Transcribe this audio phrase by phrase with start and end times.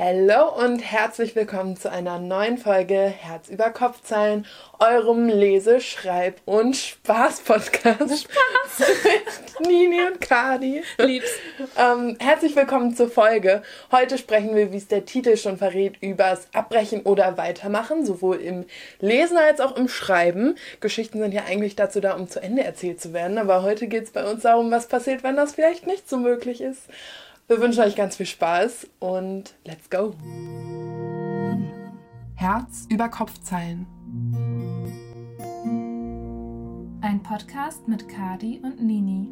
[0.00, 4.46] Hallo und herzlich willkommen zu einer neuen Folge Herz über Kopfzeilen,
[4.78, 8.28] eurem Lese-, Schreib- und Spaß-Podcast.
[8.28, 8.88] Spaß!
[9.66, 10.84] Nini und Kadi.
[10.98, 11.32] Liebs.
[11.76, 13.64] Ähm, herzlich willkommen zur Folge.
[13.90, 18.66] Heute sprechen wir, wie es der Titel schon verrät, übers Abbrechen oder Weitermachen, sowohl im
[19.00, 20.54] Lesen als auch im Schreiben.
[20.78, 24.04] Geschichten sind ja eigentlich dazu da, um zu Ende erzählt zu werden, aber heute geht
[24.04, 26.82] es bei uns darum, was passiert, wenn das vielleicht nicht so möglich ist.
[27.48, 30.14] Wir wünschen euch ganz viel Spaß und let's go.
[32.34, 33.86] Herz über Kopfzeilen.
[37.00, 39.30] Ein Podcast mit Kadi und Nini.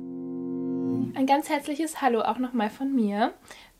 [1.14, 3.34] Ein ganz herzliches Hallo auch nochmal von mir.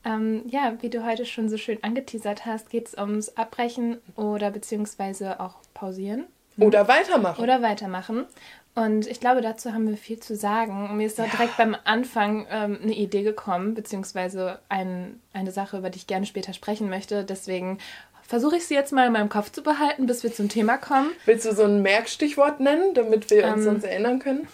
[0.05, 4.51] Ähm, ja, wie du heute schon so schön angeteasert hast, geht es ums Abbrechen oder
[4.51, 6.27] beziehungsweise auch pausieren.
[6.59, 7.43] Oder weitermachen.
[7.43, 8.27] Oder weitermachen.
[8.77, 10.91] Und ich glaube, dazu haben wir viel zu sagen.
[10.91, 11.31] Und mir ist da ja.
[11.31, 16.27] direkt beim Anfang ähm, eine Idee gekommen, beziehungsweise ein, eine Sache, über die ich gerne
[16.27, 17.25] später sprechen möchte.
[17.25, 17.79] Deswegen
[18.23, 21.11] versuche ich sie jetzt mal in meinem Kopf zu behalten, bis wir zum Thema kommen.
[21.25, 24.47] Willst du so ein Merkstichwort nennen, damit wir uns ähm, sonst erinnern können?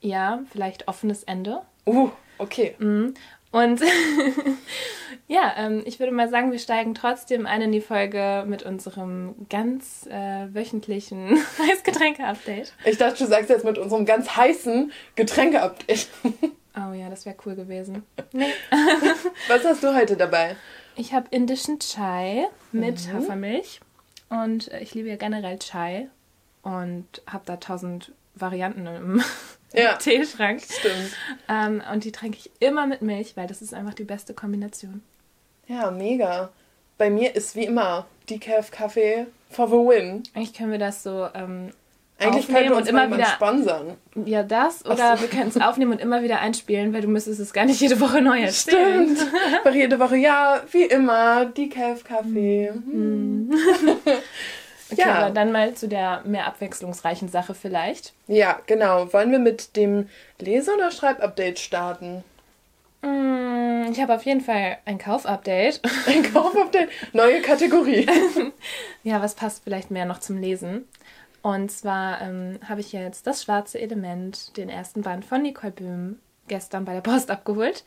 [0.00, 1.60] Ja, vielleicht offenes Ende.
[1.86, 2.74] Uh, okay.
[3.54, 3.80] Und
[5.28, 9.46] ja, ähm, ich würde mal sagen, wir steigen trotzdem ein in die Folge mit unserem
[9.48, 12.72] ganz äh, wöchentlichen Heißgetränke-Update.
[12.84, 16.08] Ich dachte, du sagst jetzt mit unserem ganz heißen Getränke-Update.
[16.76, 18.02] oh ja, das wäre cool gewesen.
[18.32, 18.52] Nee.
[19.46, 20.56] Was hast du heute dabei?
[20.96, 23.12] Ich habe indischen Chai mit mhm.
[23.12, 23.80] Hafermilch.
[24.30, 26.08] Und ich liebe ja generell Chai
[26.62, 29.22] und habe da tausend Varianten im
[29.74, 30.62] ja, Teeschrank.
[30.62, 31.12] Stimmt.
[31.48, 35.02] Ähm, und die trinke ich immer mit Milch, weil das ist einfach die beste Kombination.
[35.66, 36.50] Ja, mega.
[36.98, 40.22] Bei mir ist wie immer Decaf Kaffee for the win.
[40.34, 41.72] Eigentlich können wir das so ähm,
[42.18, 43.96] eigentlich können wir uns immer wieder sponsern.
[44.24, 45.22] Ja, das oder so.
[45.22, 48.00] wir können es aufnehmen und immer wieder einspielen, weil du müsstest es gar nicht jede
[48.00, 49.16] Woche neu erzählen.
[49.16, 49.32] Stimmt.
[49.64, 52.72] Weil jede Woche ja, wie immer Decaf Kaffee.
[52.72, 53.52] Mhm.
[54.90, 55.14] Okay, ja.
[55.14, 58.12] aber dann mal zu der mehr abwechslungsreichen Sache vielleicht.
[58.26, 59.12] Ja, genau.
[59.12, 60.08] Wollen wir mit dem
[60.38, 62.22] Lese- oder Schreibupdate starten?
[63.02, 65.80] Mm, ich habe auf jeden Fall ein Kaufupdate.
[66.06, 66.88] Ein Kaufupdate?
[67.12, 68.06] Neue Kategorie.
[69.02, 70.86] ja, was passt vielleicht mehr noch zum Lesen?
[71.42, 76.18] Und zwar ähm, habe ich jetzt das schwarze Element, den ersten Band von Nicole Böhm,
[76.48, 77.84] gestern bei der Post abgeholt.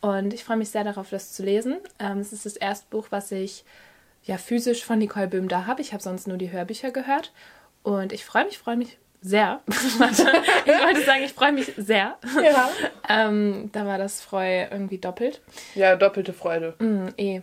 [0.00, 1.76] Und ich freue mich sehr darauf, das zu lesen.
[2.00, 3.64] Ähm, es ist das erste Buch, was ich
[4.26, 5.80] ja physisch von Nicole Böhm da habe.
[5.80, 7.32] Ich habe sonst nur die Hörbücher gehört.
[7.82, 9.60] Und ich freue mich, freue mich sehr.
[9.68, 12.16] ich wollte sagen, ich freue mich sehr.
[12.42, 12.70] Ja.
[13.08, 15.40] ähm, da war das Freu irgendwie doppelt.
[15.74, 16.74] Ja, doppelte Freude.
[16.78, 17.40] Mm, eh.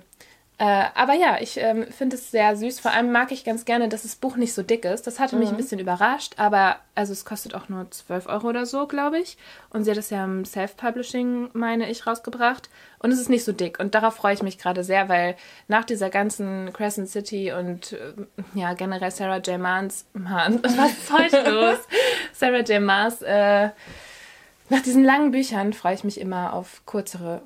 [0.60, 2.80] Äh, aber ja, ich ähm, finde es sehr süß.
[2.80, 5.08] Vor allem mag ich ganz gerne, dass das Buch nicht so dick ist.
[5.08, 5.42] Das hatte mhm.
[5.42, 9.20] mich ein bisschen überrascht, aber also es kostet auch nur 12 Euro oder so, glaube
[9.20, 9.38] ich.
[9.72, 12.70] Und sie hat es ja im Self-Publishing, meine ich, rausgebracht.
[13.00, 13.80] Und es ist nicht so dick.
[13.80, 15.36] Und darauf freue ich mich gerade sehr, weil
[15.68, 18.14] nach dieser ganzen Crescent City und äh,
[18.54, 19.60] ja, generell Sarah J.
[19.60, 21.80] Maas, Mann, was ist heute los?
[22.34, 22.80] Sarah J.
[22.80, 23.70] Maas, äh,
[24.70, 27.42] nach diesen langen Büchern freue ich mich immer auf kürzere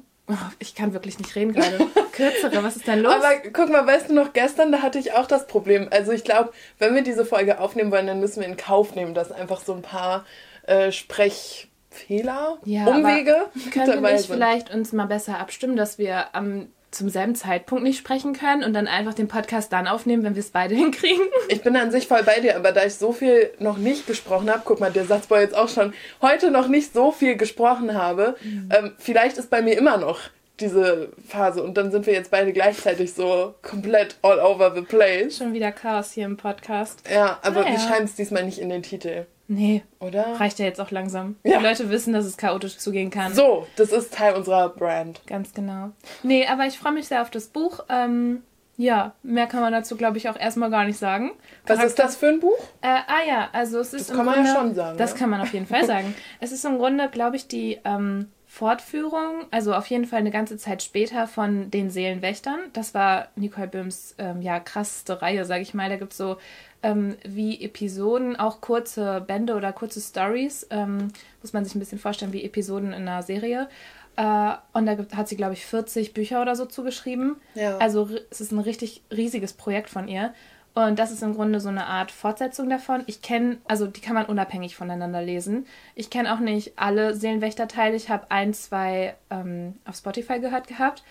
[0.60, 1.88] ich kann wirklich nicht reden gerade.
[2.12, 3.14] Kürzere, was ist denn los?
[3.14, 5.88] Aber guck mal, weißt du noch, gestern, da hatte ich auch das Problem.
[5.92, 9.14] Also ich glaube, wenn wir diese Folge aufnehmen wollen, dann müssen wir in Kauf nehmen,
[9.14, 10.26] dass einfach so ein paar
[10.64, 16.68] äh, Sprechfehler, ja, Umwege können wir nicht vielleicht uns mal besser abstimmen, dass wir am
[16.98, 20.42] zum selben Zeitpunkt nicht sprechen können und dann einfach den Podcast dann aufnehmen, wenn wir
[20.42, 21.26] es beide hinkriegen.
[21.50, 24.50] Ich bin an sich voll bei dir, aber da ich so viel noch nicht gesprochen
[24.50, 27.94] habe, guck mal, der Satz war jetzt auch schon heute noch nicht so viel gesprochen
[27.94, 28.70] habe, mhm.
[28.76, 30.20] ähm, vielleicht ist bei mir immer noch
[30.60, 35.38] diese Phase und dann sind wir jetzt beide gleichzeitig so komplett all over the place.
[35.38, 37.04] Schon wieder Chaos hier im Podcast.
[37.12, 37.74] Ja, aber naja.
[37.74, 39.26] wir schreiben es diesmal nicht in den Titel.
[39.48, 39.84] Nee.
[40.00, 40.40] Oder?
[40.40, 41.38] Reicht ja jetzt auch langsam.
[41.44, 41.60] Ja.
[41.60, 43.34] Die Leute wissen, dass es chaotisch zugehen kann.
[43.34, 45.22] So, das ist Teil unserer Brand.
[45.26, 45.92] Ganz genau.
[46.24, 47.86] Nee, aber ich freue mich sehr auf das Buch.
[47.90, 48.44] Ähm,
[48.76, 51.32] ja, mehr kann man dazu, glaube ich, auch erstmal gar nicht sagen.
[51.66, 52.60] Was ist das für ein Buch?
[52.82, 54.10] Äh, ah ja, also es ist.
[54.10, 54.98] Das kann man Grunde, ja schon sagen.
[54.98, 55.18] Das ja?
[55.18, 56.14] kann man auf jeden Fall sagen.
[56.40, 60.58] Es ist im Grunde, glaube ich, die ähm, Fortführung, also auf jeden Fall eine ganze
[60.58, 62.60] Zeit später von den Seelenwächtern.
[62.74, 65.90] Das war Nicole Böhms ähm, ja krasseste Reihe, sage ich mal.
[65.90, 66.38] Da gibt es so
[66.82, 70.66] ähm, wie Episoden, auch kurze Bände oder kurze Stories.
[70.72, 71.10] Ähm,
[71.44, 73.70] muss man sich ein bisschen vorstellen, wie Episoden in einer Serie.
[74.16, 77.36] Äh, und da gibt, hat sie, glaube ich, 40 Bücher oder so zugeschrieben.
[77.54, 77.78] Ja.
[77.78, 80.34] Also es ist ein richtig riesiges Projekt von ihr.
[80.78, 83.02] Und das ist im Grunde so eine Art Fortsetzung davon.
[83.08, 85.66] Ich kenne, also die kann man unabhängig voneinander lesen.
[85.96, 87.96] Ich kenne auch nicht alle Seelenwächter-Teile.
[87.96, 91.04] Ich habe ein, zwei ähm, auf Spotify gehört gehabt,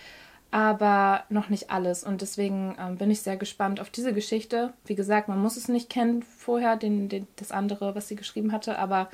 [0.52, 2.04] aber noch nicht alles.
[2.04, 4.72] Und deswegen ähm, bin ich sehr gespannt auf diese Geschichte.
[4.84, 8.52] Wie gesagt, man muss es nicht kennen vorher, den, den, das andere, was sie geschrieben
[8.52, 9.10] hatte, aber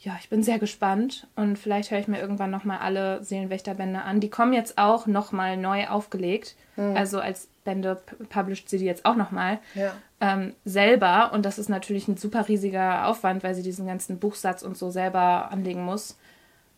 [0.00, 4.20] ja, ich bin sehr gespannt und vielleicht höre ich mir irgendwann nochmal alle Seelenwächterbände an.
[4.20, 6.54] Die kommen jetzt auch nochmal neu aufgelegt.
[6.76, 6.96] Mhm.
[6.96, 9.92] Also als Bände published sie die jetzt auch nochmal ja.
[10.20, 11.32] ähm, selber.
[11.32, 14.90] Und das ist natürlich ein super riesiger Aufwand, weil sie diesen ganzen Buchsatz und so
[14.90, 16.16] selber anlegen muss.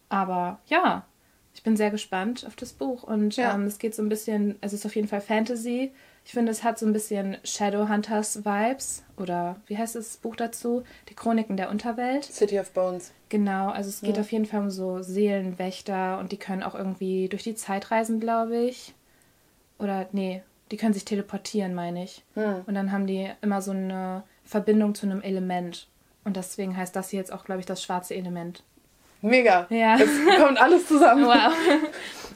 [0.09, 1.05] Aber ja,
[1.55, 3.03] ich bin sehr gespannt auf das Buch.
[3.03, 3.55] Und ja.
[3.55, 5.93] ähm, es geht so ein bisschen, es ist auf jeden Fall Fantasy.
[6.25, 10.85] Ich finde, es hat so ein bisschen Shadowhunters Vibes oder wie heißt das Buch dazu?
[11.09, 12.25] Die Chroniken der Unterwelt.
[12.25, 13.13] City of Bones.
[13.29, 14.23] Genau, also es geht ja.
[14.23, 18.21] auf jeden Fall um so Seelenwächter und die können auch irgendwie durch die Zeit reisen,
[18.21, 18.95] glaube ich.
[19.79, 22.23] Oder nee, die können sich teleportieren, meine ich.
[22.35, 22.63] Hm.
[22.67, 25.89] Und dann haben die immer so eine Verbindung zu einem Element.
[26.25, 28.63] Und deswegen heißt das hier jetzt auch, glaube ich, das schwarze Element.
[29.23, 29.67] Mega.
[29.71, 29.97] Ja.
[29.97, 30.09] Es
[30.41, 31.27] kommt alles zusammen.
[31.27, 31.53] Wow.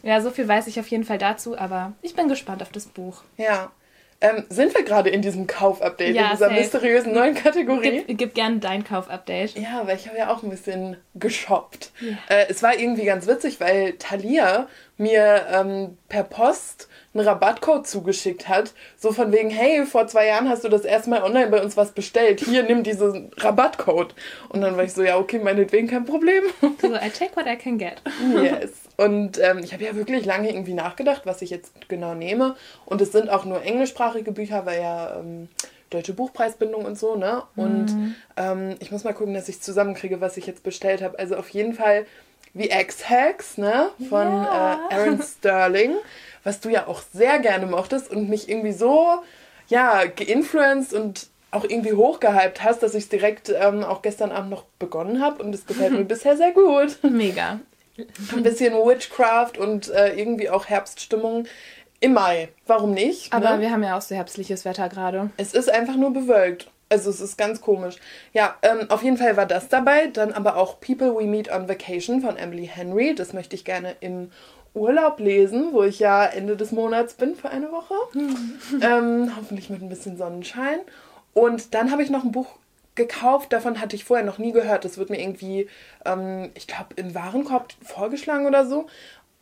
[0.05, 2.85] Ja, so viel weiß ich auf jeden Fall dazu, aber ich bin gespannt auf das
[2.85, 3.23] Buch.
[3.39, 3.73] Ja.
[4.21, 6.61] Ähm, sind wir gerade in diesem Kaufupdate, ja, in dieser safe.
[6.61, 8.05] mysteriösen neuen Kategorie?
[8.07, 9.59] Gib, gib gerne dein Kaufupdate.
[9.59, 11.93] Ja, weil ich habe ja auch ein bisschen geshoppt.
[12.01, 12.17] Yeah.
[12.29, 18.49] Äh, es war irgendwie ganz witzig, weil Thalia mir ähm, per Post einen Rabattcode zugeschickt
[18.49, 18.73] hat.
[18.97, 21.77] So von wegen, hey, vor zwei Jahren hast du das erste Mal online bei uns
[21.77, 22.41] was bestellt.
[22.41, 24.15] Hier, nimm diesen Rabattcode.
[24.49, 26.45] Und dann war ich so, ja, okay, meinetwegen kein Problem.
[26.81, 28.03] So, I take what I can get.
[28.35, 28.71] Yes.
[28.97, 32.57] Und ähm, ich habe ja wirklich lange irgendwie nachgedacht, was ich jetzt genau nehme.
[32.87, 35.49] Und es sind auch nur englischsprachige Bücher, weil ja ähm,
[35.91, 37.43] deutsche Buchpreisbindung und so, ne?
[37.57, 38.15] Und mhm.
[38.37, 41.19] ähm, ich muss mal gucken, dass ich zusammenkriege, was ich jetzt bestellt habe.
[41.19, 42.07] Also auf jeden Fall
[42.53, 43.91] wie X-Hacks, ne?
[44.09, 44.89] Von ja.
[44.91, 45.95] äh, Aaron Sterling,
[46.43, 49.23] was du ja auch sehr gerne mochtest und mich irgendwie so,
[49.69, 54.51] ja, geinfluenced und auch irgendwie hochgehypt hast, dass ich es direkt ähm, auch gestern Abend
[54.51, 56.99] noch begonnen habe und es gefällt mir bisher sehr gut.
[57.03, 57.61] Mega.
[57.97, 61.47] Ein bisschen Witchcraft und äh, irgendwie auch Herbststimmung
[62.01, 62.49] im Mai.
[62.67, 63.33] Warum nicht?
[63.33, 63.63] Aber ne?
[63.63, 65.31] wir haben ja auch so herbstliches Wetter gerade.
[65.37, 66.71] Es ist einfach nur bewölkt.
[66.91, 67.97] Also es ist ganz komisch.
[68.33, 70.09] Ja, ähm, auf jeden Fall war das dabei.
[70.09, 73.15] Dann aber auch People We Meet on Vacation von Emily Henry.
[73.15, 74.31] Das möchte ich gerne im
[74.75, 77.95] Urlaub lesen, wo ich ja Ende des Monats bin für eine Woche.
[78.83, 80.81] ähm, hoffentlich mit ein bisschen Sonnenschein.
[81.33, 82.47] Und dann habe ich noch ein Buch
[82.95, 84.85] gekauft, davon hatte ich vorher noch nie gehört.
[84.85, 85.69] Das wird mir irgendwie,
[86.05, 88.87] ähm, ich glaube, im Warenkorb vorgeschlagen oder so.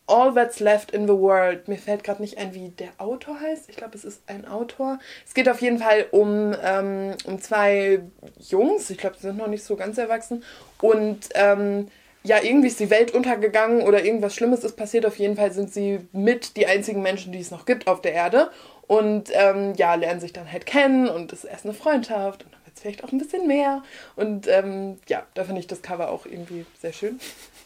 [0.07, 1.69] All That's Left in the World.
[1.69, 3.69] Mir fällt gerade nicht ein, wie der Autor heißt.
[3.69, 4.99] Ich glaube, es ist ein Autor.
[5.27, 8.01] Es geht auf jeden Fall um, ähm, um zwei
[8.39, 8.91] Jungs.
[8.91, 10.43] Ich glaube, sie sind noch nicht so ganz erwachsen.
[10.81, 11.89] Und ähm,
[12.25, 15.07] ja, irgendwie ist die Welt untergegangen oder irgendwas Schlimmes ist passiert.
[15.07, 18.13] Auf jeden Fall sind sie mit die einzigen Menschen, die es noch gibt auf der
[18.13, 18.51] Erde.
[18.89, 22.45] Und ähm, ja, lernen sich dann halt kennen und es ist erst eine Freundschaft
[22.83, 23.83] vielleicht auch ein bisschen mehr.
[24.17, 27.19] Und ähm, ja, da finde ich das Cover auch irgendwie sehr schön.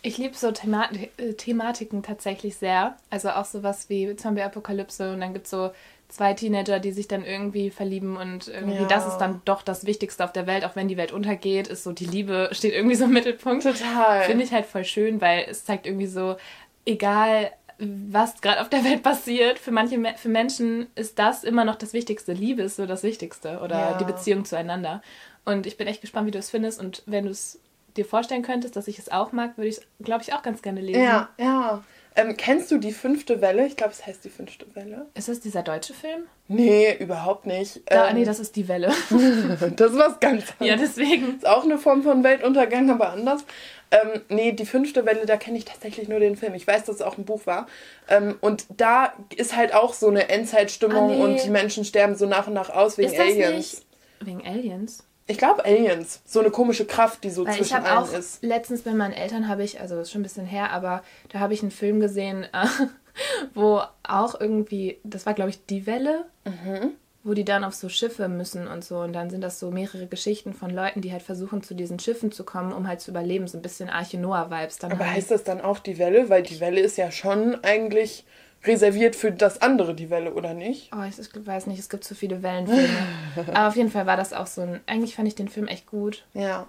[0.02, 2.96] Ich liebe so Thema äh, Thematiken tatsächlich sehr.
[3.10, 5.70] Also auch sowas wie Zombie-Apokalypse und dann gibt es so
[6.08, 8.88] zwei Teenager, die sich dann irgendwie verlieben und irgendwie ja.
[8.88, 11.82] das ist dann doch das Wichtigste auf der Welt, auch wenn die Welt untergeht, ist
[11.82, 13.64] so die Liebe steht irgendwie so im Mittelpunkt.
[13.64, 14.22] Total.
[14.22, 16.36] Finde ich halt voll schön, weil es zeigt irgendwie so,
[16.84, 21.76] egal was gerade auf der Welt passiert, für manche für Menschen ist das immer noch
[21.76, 22.32] das Wichtigste.
[22.32, 23.98] Liebe ist so das Wichtigste oder ja.
[23.98, 25.02] die Beziehung zueinander.
[25.44, 27.60] Und ich bin echt gespannt, wie du es findest und wenn du es
[27.96, 30.62] dir vorstellen könntest, dass ich es auch mag, würde ich es, glaube ich, auch ganz
[30.62, 31.02] gerne lesen.
[31.02, 31.84] Ja, ja.
[32.16, 33.66] Ähm, kennst du die fünfte Welle?
[33.66, 35.06] Ich glaube, es heißt die fünfte Welle.
[35.14, 36.22] Ist das dieser deutsche Film?
[36.48, 37.82] Nee, überhaupt nicht.
[37.86, 38.88] Da, ähm, nee, das ist die Welle.
[39.10, 40.60] das ist was ganz anderes.
[40.60, 41.36] Ja, deswegen.
[41.36, 43.44] Ist auch eine Form von Weltuntergang, aber anders.
[43.90, 46.54] Ähm, nee, die fünfte Welle, da kenne ich tatsächlich nur den Film.
[46.54, 47.66] Ich weiß, dass es auch ein Buch war.
[48.08, 51.22] Ähm, und da ist halt auch so eine Endzeitstimmung ah, nee.
[51.22, 53.56] und die Menschen sterben so nach und nach aus wegen ist das Aliens.
[53.56, 53.86] Nicht
[54.20, 55.04] wegen Aliens?
[55.28, 58.42] Ich glaube Aliens, so eine komische Kraft, die so Weil zwischen allen auch ist.
[58.42, 61.52] Letztens bei meinen Eltern habe ich, also ist schon ein bisschen her, aber da habe
[61.52, 62.66] ich einen Film gesehen, äh,
[63.54, 66.92] wo auch irgendwie, das war glaube ich die Welle, mhm.
[67.24, 70.06] wo die dann auf so Schiffe müssen und so und dann sind das so mehrere
[70.06, 73.48] Geschichten von Leuten, die halt versuchen zu diesen Schiffen zu kommen, um halt zu überleben,
[73.48, 74.92] so ein bisschen Arche Noah Vibes dann.
[74.92, 75.16] Aber halt.
[75.16, 78.24] heißt das dann auch die Welle, weil die Welle ist ja schon eigentlich
[78.66, 80.90] reserviert für das andere, die Welle, oder nicht?
[80.94, 82.88] Oh, ich, ich weiß nicht, es gibt zu viele Wellenfilme.
[83.48, 84.80] Aber auf jeden Fall war das auch so ein.
[84.86, 86.24] Eigentlich fand ich den Film echt gut.
[86.34, 86.66] Ja.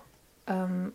[0.48, 0.94] Ähm,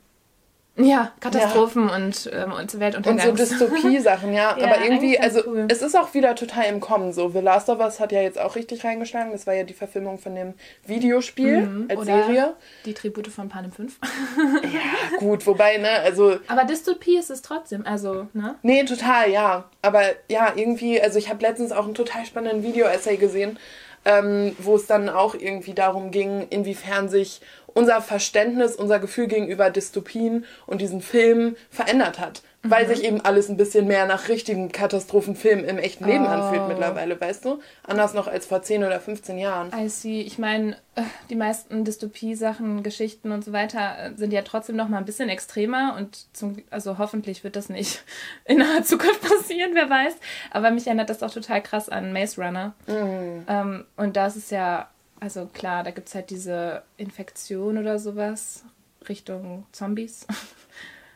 [0.77, 1.97] ja, Katastrophen ja.
[1.97, 3.27] und, ähm, und Weltuntergangs.
[3.27, 4.57] Und so Dystopie-Sachen, ja.
[4.59, 4.65] ja.
[4.65, 5.67] Aber irgendwie, also cool.
[5.69, 7.29] es ist auch wieder total im Kommen so.
[7.29, 9.33] The Last of Us hat ja jetzt auch richtig reingeschlagen.
[9.33, 10.55] Das war ja die Verfilmung von dem
[10.87, 11.87] Videospiel mhm.
[11.91, 12.55] als Oder Serie.
[12.87, 13.99] Die Tribute von Panem 5.
[14.63, 16.39] ja, gut, wobei, ne, also...
[16.49, 18.55] Aber Dystopie ist es trotzdem, also, ne?
[18.63, 19.65] Nee, total, ja.
[19.83, 23.59] Aber ja, irgendwie, also ich habe letztens auch einen total spannenden Video-Essay gesehen,
[24.05, 27.41] ähm, wo es dann auch irgendwie darum ging, inwiefern sich
[27.75, 32.43] unser Verständnis, unser Gefühl gegenüber Dystopien und diesen Filmen verändert hat.
[32.65, 36.29] weil sich eben alles ein bisschen mehr nach richtigen Katastrophenfilmen im echten Leben Oh.
[36.29, 37.59] anfühlt mittlerweile, weißt du?
[37.83, 39.73] Anders noch als vor 10 oder 15 Jahren.
[39.77, 40.21] I see.
[40.21, 44.89] Ich meine, äh, die meisten Dystopie-Sachen, Geschichten und so weiter äh, sind ja trotzdem noch
[44.89, 48.05] mal ein bisschen extremer und zum, also hoffentlich wird das nicht
[48.45, 50.15] in naher Zukunft passieren, wer weiß.
[50.53, 52.75] Aber mich erinnert das auch total krass an Maze Runner.
[52.87, 53.45] Mhm.
[53.49, 54.89] Ähm, und das ist ja,
[55.23, 58.65] also klar, da gibt es halt diese Infektion oder sowas
[59.09, 60.27] Richtung Zombies.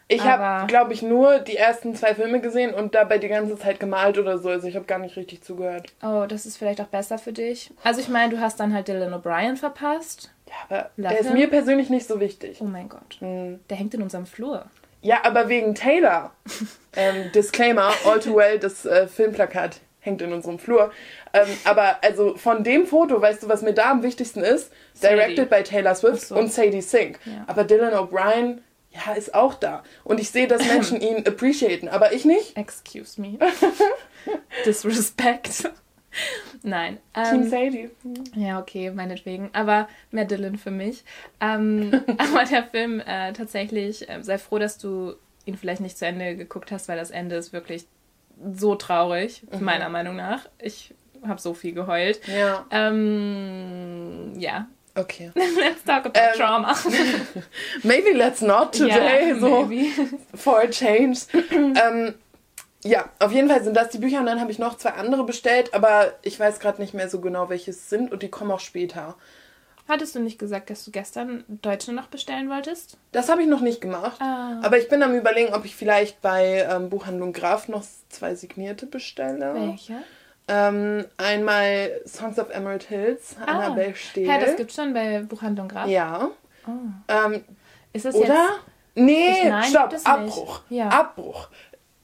[0.08, 3.80] Ich habe, glaube ich, nur die ersten zwei Filme gesehen und dabei die ganze Zeit
[3.80, 4.48] gemalt oder so.
[4.48, 5.92] Also ich habe gar nicht richtig zugehört.
[6.00, 7.72] Oh, das ist vielleicht auch besser für dich.
[7.82, 10.30] Also ich meine, du hast dann halt Dylan O'Brien verpasst.
[10.48, 12.58] Ja, aber Love der ist mir persönlich nicht so wichtig.
[12.60, 13.16] Oh mein Gott.
[13.18, 13.58] Hm.
[13.68, 14.66] Der hängt in unserem Flur.
[15.02, 16.30] Ja, aber wegen Taylor.
[16.94, 20.92] ähm, Disclaimer, All Too Well, das äh, Filmplakat hängt in unserem Flur.
[21.32, 24.72] Ähm, aber also von dem Foto, weißt du, was mir da am wichtigsten ist?
[24.94, 25.16] Sadie.
[25.16, 26.36] Directed by Taylor Swift so.
[26.36, 27.18] und Sadie Sink.
[27.24, 27.44] Ja.
[27.46, 28.58] Aber Dylan O'Brien,
[28.90, 29.82] ja, ist auch da.
[30.04, 32.56] Und ich sehe, dass Menschen ihn appreciaten, aber ich nicht.
[32.56, 33.38] Excuse me.
[34.64, 35.70] Disrespect.
[36.62, 36.98] Nein.
[37.14, 37.90] Team Ähm, Sadie.
[38.34, 39.50] ja, okay, meinetwegen.
[39.52, 41.04] Aber mehr Dylan für mich.
[41.40, 46.06] Ähm, aber der Film äh, tatsächlich, äh, sei froh, dass du ihn vielleicht nicht zu
[46.06, 47.86] Ende geguckt hast, weil das Ende ist wirklich
[48.54, 50.40] so traurig, meiner Meinung nach.
[50.58, 50.94] Ich
[51.26, 52.20] habe so viel geheult.
[52.26, 55.32] Ja, Ähm, ja, okay.
[55.34, 56.74] let's talk about Ähm, Trauma.
[57.82, 59.90] Maybe let's not today, ja, so maybe.
[60.34, 61.20] for a change.
[61.50, 62.14] ähm,
[62.84, 65.24] ja, auf jeden Fall sind das die Bücher und dann habe ich noch zwei andere
[65.24, 68.50] bestellt, aber ich weiß gerade nicht mehr so genau, welche es sind und die kommen
[68.52, 69.16] auch später.
[69.88, 72.96] Hattest du nicht gesagt, dass du gestern Deutsche noch bestellen wolltest?
[73.12, 74.20] Das habe ich noch nicht gemacht.
[74.20, 74.60] Ah.
[74.62, 78.86] Aber ich bin am überlegen, ob ich vielleicht bei ähm, Buchhandlung Graf noch zwei signierte
[78.86, 79.54] bestelle.
[79.54, 79.94] Welche?
[80.48, 84.26] Ähm, einmal Songs of Emerald Hills, Annabelle Steele.
[84.28, 84.40] Ja, Ah.
[84.40, 85.88] das gibt schon bei Buchhandlung Graf.
[85.88, 86.30] Ja.
[86.66, 86.70] Oh.
[87.08, 87.44] Ähm,
[87.92, 88.26] Ist es oder?
[88.28, 88.38] jetzt
[88.96, 90.62] Nee, Ich- nein, stopp, Abbruch.
[90.70, 90.88] Ja.
[90.88, 91.48] Abbruch.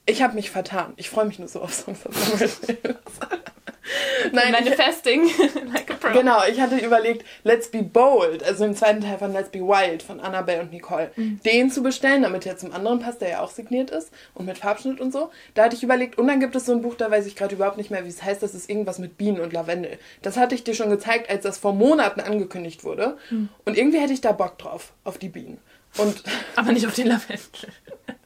[0.05, 0.93] Ich habe mich vertan.
[0.97, 2.99] Ich freue mich nur so auf Songs of Emerald Hills.
[4.33, 5.23] Nein, Manifesting
[5.73, 6.11] like a pro?
[6.11, 10.03] Genau, ich hatte überlegt, Let's Be Bold, also im zweiten Teil von Let's Be Wild
[10.03, 11.39] von Annabelle und Nicole, Mhm.
[11.45, 14.57] den zu bestellen, damit der zum anderen passt, der ja auch signiert ist und mit
[14.57, 15.29] Farbschnitt und so.
[15.53, 17.55] Da hatte ich überlegt, und dann gibt es so ein Buch, da weiß ich gerade
[17.55, 19.97] überhaupt nicht mehr, wie es heißt, das ist irgendwas mit Bienen und Lavendel.
[20.21, 23.17] Das hatte ich dir schon gezeigt, als das vor Monaten angekündigt wurde.
[23.29, 23.49] Mhm.
[23.65, 25.59] Und irgendwie hätte ich da Bock drauf, auf die Bienen.
[25.97, 26.23] Und
[26.55, 27.39] Aber nicht auf den Lavendel.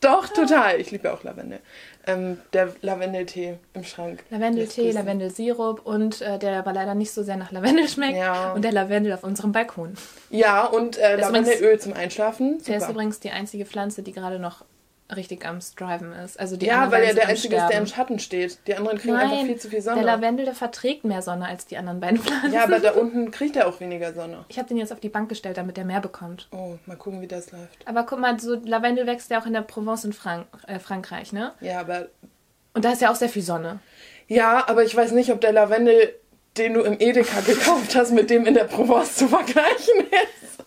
[0.00, 0.80] doch, total.
[0.80, 1.60] Ich liebe auch Lavendel.
[2.06, 4.22] Ähm, der Lavendeltee im Schrank.
[4.30, 4.90] Lavendeltee.
[4.90, 8.18] Lavendelsirup und äh, der aber leider nicht so sehr nach Lavendel schmeckt.
[8.18, 8.52] Ja.
[8.52, 9.94] Und der Lavendel auf unserem Balkon.
[10.30, 12.62] Ja, und äh, Lavendelöl zum Einschlafen.
[12.66, 12.92] Der ist Super.
[12.92, 14.64] übrigens die einzige Pflanze, die gerade noch
[15.16, 16.38] richtig am Striven ist.
[16.38, 17.86] Also die Ja, weil er der Einzige ist, der im.
[17.86, 18.58] Schatten steht.
[18.66, 19.96] Die anderen kriegen einfach Nein, viel zu viel Sonne.
[19.96, 22.52] der Lavendel, der verträgt mehr Sonne als die anderen beiden Pflanzen.
[22.52, 24.44] ja, aber da unten kriegt er auch weniger Sonne.
[24.48, 26.48] Ich habe den jetzt auf die Bank gestellt, damit er mehr bekommt.
[26.52, 27.86] Oh, mal gucken, wie das läuft.
[27.86, 31.32] Aber guck mal, so Lavendel wächst ja auch in der Provence in Frank äh, Frankreich,
[31.32, 31.52] ne?
[31.60, 32.08] Ja, aber
[32.74, 33.80] Und da ist ja auch sehr viel Sonne.
[34.28, 36.14] ja, aber ich weiß nicht, ob der Lavendel,
[36.56, 40.64] den du im Edeka gekauft hast, mit dem in der Provence zu vergleichen ist.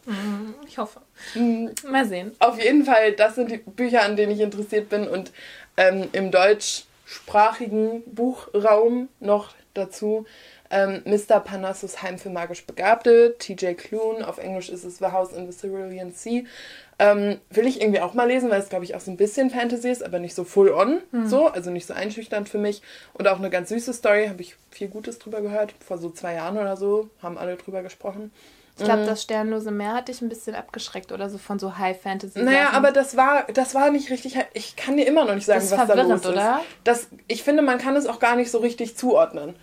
[0.68, 1.02] Ich hoffe.
[1.34, 2.32] Hm, Mal sehen.
[2.40, 5.32] Auf jeden Fall, das sind die Bücher, an denen ich interessiert bin und
[5.78, 10.26] ähm, im deutschsprachigen Buchraum noch dazu
[10.70, 11.40] ähm, Mr.
[11.40, 15.58] Parnassus Heim für magisch Begabte, TJ Klune, auf Englisch ist es The House in the
[15.58, 16.44] Cerulean Sea.
[17.00, 19.52] Ähm, will ich irgendwie auch mal lesen, weil es, glaube ich, auch so ein bisschen
[19.52, 22.82] Fantasy ist, aber nicht so full on, so, also nicht so einschüchternd für mich.
[23.14, 25.76] Und auch eine ganz süße Story, habe ich viel Gutes drüber gehört.
[25.86, 28.32] Vor so zwei Jahren oder so haben alle drüber gesprochen.
[28.78, 32.00] Ich glaube, das Sternlose Meer hat dich ein bisschen abgeschreckt oder so von so High
[32.00, 32.42] Fantasy.
[32.44, 34.38] Naja, aber das war, das war nicht richtig.
[34.54, 36.26] Ich kann dir immer noch nicht sagen, Das was da los ist.
[36.28, 36.62] oder?
[36.84, 39.56] Das, ich finde, man kann es auch gar nicht so richtig zuordnen.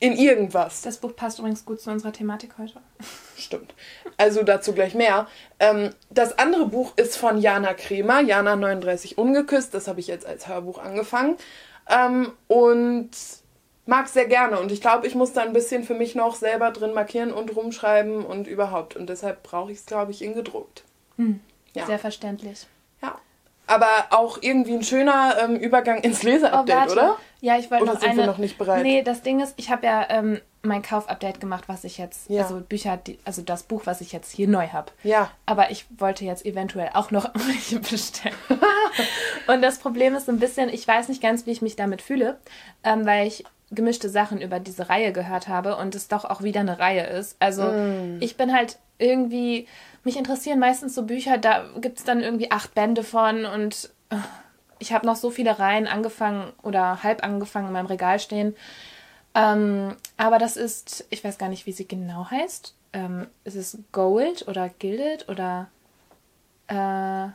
[0.00, 0.82] In irgendwas.
[0.82, 2.74] das Buch passt übrigens gut zu unserer Thematik heute.
[3.36, 3.74] Stimmt.
[4.16, 5.26] Also dazu gleich mehr.
[5.58, 9.74] Ähm, das andere Buch ist von Jana Kremer, Jana 39 Ungeküsst.
[9.74, 11.36] Das habe ich jetzt als Hörbuch angefangen.
[11.88, 13.10] Ähm, und
[13.88, 14.60] mag sehr gerne.
[14.60, 17.56] Und ich glaube, ich muss da ein bisschen für mich noch selber drin markieren und
[17.56, 18.94] rumschreiben und überhaupt.
[18.96, 20.84] Und deshalb brauche ich es, glaube ich, in gedruckt.
[21.74, 21.86] Ja.
[21.86, 22.66] Sehr verständlich.
[23.02, 23.18] Ja.
[23.66, 27.16] Aber auch irgendwie ein schöner ähm, Übergang ins Leseupdate, oder?
[27.16, 28.20] Oh, Ja, ich wollte Oder noch sind eine...
[28.20, 28.82] wir noch nicht bereit?
[28.82, 32.28] Nee, das Ding ist, ich habe ja ähm, mein Kaufupdate gemacht, was ich jetzt...
[32.28, 32.42] Ja.
[32.42, 34.92] Also Bücher, die, also das Buch, was ich jetzt hier neu habe.
[35.02, 35.30] Ja.
[35.46, 38.36] Aber ich wollte jetzt eventuell auch noch welche bestellen.
[39.46, 42.02] Und das Problem ist so ein bisschen, ich weiß nicht ganz, wie ich mich damit
[42.02, 42.38] fühle,
[42.84, 46.60] ähm, weil ich gemischte Sachen über diese Reihe gehört habe und es doch auch wieder
[46.60, 47.36] eine Reihe ist.
[47.40, 48.16] Also Mm.
[48.20, 49.68] ich bin halt irgendwie,
[50.04, 54.16] mich interessieren meistens so Bücher, da gibt es dann irgendwie acht Bände von und äh,
[54.78, 58.56] ich habe noch so viele Reihen angefangen oder halb angefangen in meinem Regal stehen.
[59.34, 62.74] Ähm, aber das ist, ich weiß gar nicht, wie sie genau heißt.
[62.94, 65.68] Ähm, ist es Gold oder Gilded oder
[66.68, 67.26] äh,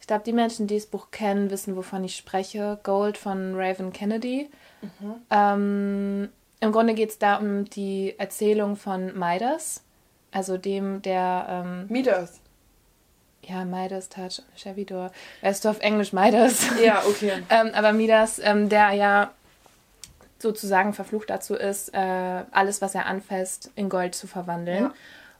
[0.00, 2.78] Ich glaube, die Menschen, die das Buch kennen, wissen, wovon ich spreche.
[2.82, 4.50] Gold von Raven Kennedy.
[4.82, 5.14] Mhm.
[5.30, 6.28] Ähm,
[6.60, 9.82] Im Grunde geht es da um die Erzählung von Midas,
[10.30, 11.46] also dem, der.
[11.48, 12.40] Ähm, Midas.
[13.44, 15.10] Ja, Midas Touch, Chevy Door.
[15.40, 16.64] Er ist auf Englisch Midas.
[16.82, 17.42] Ja, okay.
[17.50, 19.32] ähm, aber Midas, ähm, der ja
[20.38, 24.84] sozusagen verflucht dazu ist, äh, alles, was er anfasst, in Gold zu verwandeln.
[24.84, 24.94] Ja.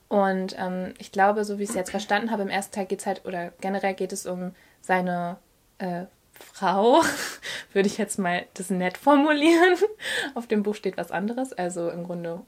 [0.07, 2.99] Und ähm, ich glaube, so wie ich es jetzt verstanden habe, im ersten Teil geht
[2.99, 5.37] es halt, oder generell geht es um seine
[5.79, 6.03] äh,
[6.51, 7.01] Frau,
[7.73, 9.77] würde ich jetzt mal das nett formulieren.
[10.35, 12.41] Auf dem Buch steht was anderes, also im Grunde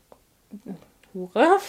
[1.13, 1.59] Hure.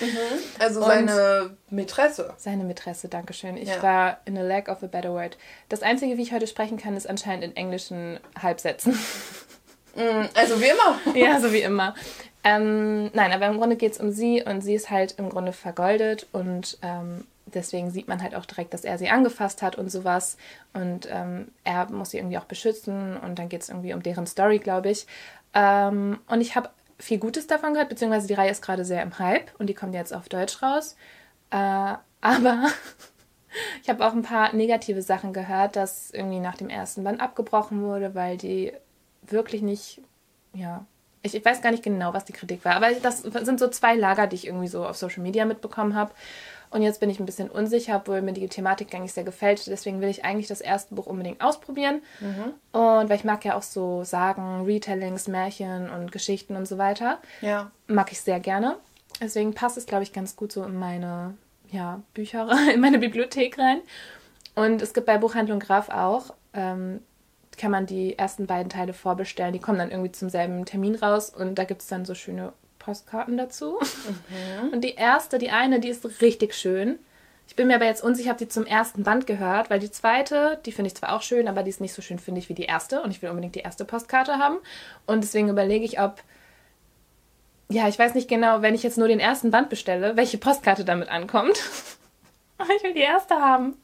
[0.00, 0.18] Mhm.
[0.58, 2.34] Also Und seine Mätresse.
[2.36, 3.56] Seine Mätresse, danke schön.
[3.56, 3.82] Ich ja.
[3.82, 5.38] war in a lack of a better word.
[5.68, 8.98] Das Einzige, wie ich heute sprechen kann, ist anscheinend in englischen Halbsätzen.
[9.94, 10.98] Mm, also wie immer.
[11.14, 11.94] ja, so wie immer.
[12.44, 15.52] Ähm, nein, aber im Grunde geht es um sie und sie ist halt im Grunde
[15.52, 19.90] vergoldet und ähm, deswegen sieht man halt auch direkt, dass er sie angefasst hat und
[19.90, 20.36] sowas.
[20.72, 24.26] Und ähm, er muss sie irgendwie auch beschützen und dann geht es irgendwie um deren
[24.26, 25.06] Story, glaube ich.
[25.54, 29.18] Ähm, und ich habe viel Gutes davon gehört, beziehungsweise die Reihe ist gerade sehr im
[29.18, 30.96] Hype und die kommt jetzt auf Deutsch raus.
[31.50, 32.68] Äh, aber
[33.82, 37.82] ich habe auch ein paar negative Sachen gehört, dass irgendwie nach dem ersten Band abgebrochen
[37.82, 38.72] wurde, weil die
[39.22, 40.00] wirklich nicht,
[40.54, 40.84] ja,
[41.22, 43.94] ich, ich weiß gar nicht genau, was die Kritik war, aber das sind so zwei
[43.94, 46.12] Lager, die ich irgendwie so auf Social Media mitbekommen habe.
[46.72, 49.66] Und jetzt bin ich ein bisschen unsicher, obwohl mir die Thematik gar nicht sehr gefällt.
[49.66, 52.02] Deswegen will ich eigentlich das erste Buch unbedingt ausprobieren.
[52.20, 52.80] Mhm.
[52.80, 57.18] Und weil ich mag ja auch so Sagen, Retellings, Märchen und Geschichten und so weiter.
[57.42, 57.70] Ja.
[57.86, 58.76] Mag ich sehr gerne.
[59.20, 61.34] Deswegen passt es, glaube ich, ganz gut so in meine
[61.70, 63.80] ja, Bücher, in meine Bibliothek rein.
[64.54, 67.00] Und es gibt bei Buchhandlung Graf auch ähm,
[67.58, 69.52] kann man die ersten beiden Teile vorbestellen.
[69.52, 72.52] Die kommen dann irgendwie zum selben Termin raus und da gibt es dann so schöne
[72.82, 73.78] Postkarten dazu.
[73.80, 74.72] Mhm.
[74.72, 76.98] Und die erste, die eine, die ist richtig schön.
[77.48, 80.60] Ich bin mir aber jetzt unsicher, ob die zum ersten Band gehört, weil die zweite,
[80.64, 82.54] die finde ich zwar auch schön, aber die ist nicht so schön, finde ich, wie
[82.54, 83.02] die erste.
[83.02, 84.56] Und ich will unbedingt die erste Postkarte haben.
[85.06, 86.22] Und deswegen überlege ich, ob.
[87.68, 90.84] Ja, ich weiß nicht genau, wenn ich jetzt nur den ersten Band bestelle, welche Postkarte
[90.84, 91.58] damit ankommt.
[92.58, 93.74] Aber ich will die erste haben.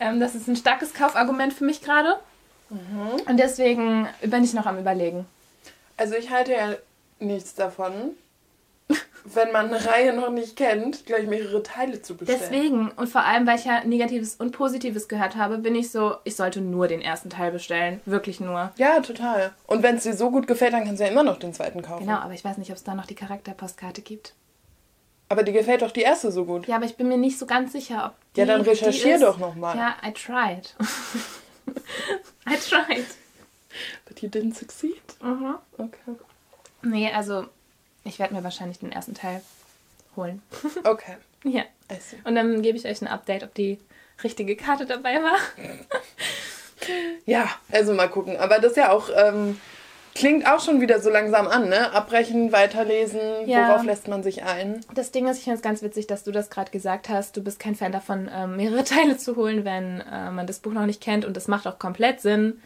[0.00, 2.16] Ähm, das ist ein starkes Kaufargument für mich gerade.
[2.70, 3.22] Mhm.
[3.26, 5.26] Und deswegen bin ich noch am Überlegen.
[5.96, 6.76] Also ich halte ja
[7.20, 7.92] nichts davon,
[9.24, 12.40] wenn man eine Reihe noch nicht kennt, gleich mehrere Teile zu bestellen.
[12.40, 16.16] Deswegen, und vor allem, weil ich ja Negatives und Positives gehört habe, bin ich so,
[16.24, 18.00] ich sollte nur den ersten Teil bestellen.
[18.06, 18.72] Wirklich nur.
[18.76, 19.52] Ja, total.
[19.66, 21.82] Und wenn es dir so gut gefällt, dann kannst du ja immer noch den zweiten
[21.82, 22.06] kaufen.
[22.06, 24.34] Genau, aber ich weiß nicht, ob es da noch die Charakterpostkarte gibt.
[25.28, 26.66] Aber dir gefällt doch die erste so gut.
[26.66, 29.36] Ja, aber ich bin mir nicht so ganz sicher, ob die, Ja, dann recherchier doch
[29.36, 29.76] nochmal.
[29.76, 30.74] Ja, I tried.
[32.48, 33.04] I tried.
[34.06, 35.02] But you didn't succeed?
[35.22, 35.56] Mhm.
[35.76, 36.16] Okay.
[36.82, 37.46] Nee, also
[38.04, 39.42] ich werde mir wahrscheinlich den ersten Teil
[40.16, 40.42] holen.
[40.84, 41.16] Okay.
[41.44, 41.62] ja.
[42.24, 43.78] Und dann gebe ich euch ein Update, ob die
[44.22, 45.38] richtige Karte dabei war.
[47.26, 48.36] ja, also mal gucken.
[48.36, 49.08] Aber das ist ja auch...
[49.14, 49.58] Ähm,
[50.18, 51.92] Klingt auch schon wieder so langsam an, ne?
[51.92, 53.68] Abbrechen, weiterlesen, ja.
[53.68, 54.80] worauf lässt man sich ein?
[54.92, 57.36] Das Ding ist, ich finde es ganz witzig, dass du das gerade gesagt hast.
[57.36, 60.72] Du bist kein Fan davon, ähm, mehrere Teile zu holen, wenn äh, man das Buch
[60.72, 62.60] noch nicht kennt und das macht auch komplett Sinn.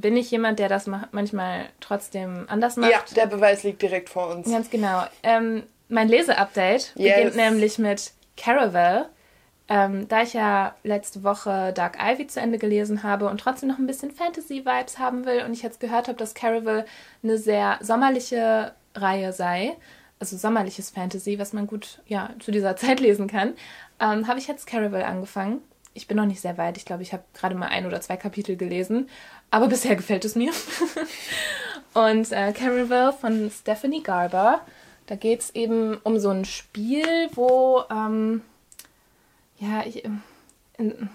[0.00, 2.90] Bin ich jemand, der das manchmal trotzdem anders macht?
[2.90, 4.50] Ja, der Beweis liegt direkt vor uns.
[4.50, 5.04] Ganz genau.
[5.22, 7.16] Ähm, mein Leseupdate yes.
[7.16, 9.06] beginnt nämlich mit Caravel
[9.70, 13.78] ähm, da ich ja letzte Woche Dark Ivy zu Ende gelesen habe und trotzdem noch
[13.78, 16.84] ein bisschen Fantasy-Vibes haben will und ich jetzt gehört habe, dass Caravel
[17.22, 19.76] eine sehr sommerliche Reihe sei,
[20.18, 23.54] also sommerliches Fantasy, was man gut ja, zu dieser Zeit lesen kann,
[24.00, 25.62] ähm, habe ich jetzt Caravel angefangen.
[25.94, 26.76] Ich bin noch nicht sehr weit.
[26.76, 29.08] Ich glaube, ich habe gerade mal ein oder zwei Kapitel gelesen.
[29.50, 30.52] Aber bisher gefällt es mir.
[31.94, 34.60] und äh, Caravel von Stephanie Garber.
[35.06, 38.42] Da geht es eben um so ein Spiel, wo ähm,
[39.58, 40.04] ja, ich.
[40.78, 41.10] Ähm,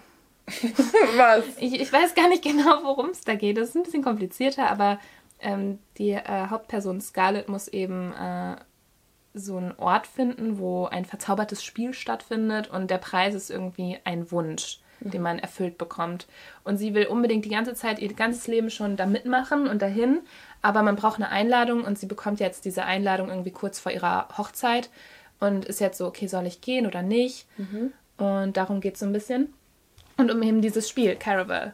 [1.18, 1.44] Was?
[1.60, 3.58] Ich, ich weiß gar nicht genau, worum es da geht.
[3.58, 5.00] Das ist ein bisschen komplizierter, aber
[5.40, 8.56] ähm, die äh, Hauptperson Scarlett muss eben äh,
[9.34, 14.32] so einen Ort finden, wo ein verzaubertes Spiel stattfindet und der Preis ist irgendwie ein
[14.32, 15.12] Wunsch, mhm.
[15.12, 16.28] den man erfüllt bekommt.
[16.64, 20.20] Und sie will unbedingt die ganze Zeit, ihr ganzes Leben schon da mitmachen und dahin,
[20.62, 24.28] aber man braucht eine Einladung und sie bekommt jetzt diese Einladung irgendwie kurz vor ihrer
[24.38, 24.90] Hochzeit
[25.40, 27.46] und ist jetzt so, okay, soll ich gehen oder nicht?
[27.58, 27.94] Mhm.
[28.18, 29.54] Und darum geht es so ein bisschen.
[30.18, 31.74] Und um eben dieses Spiel, Caravel.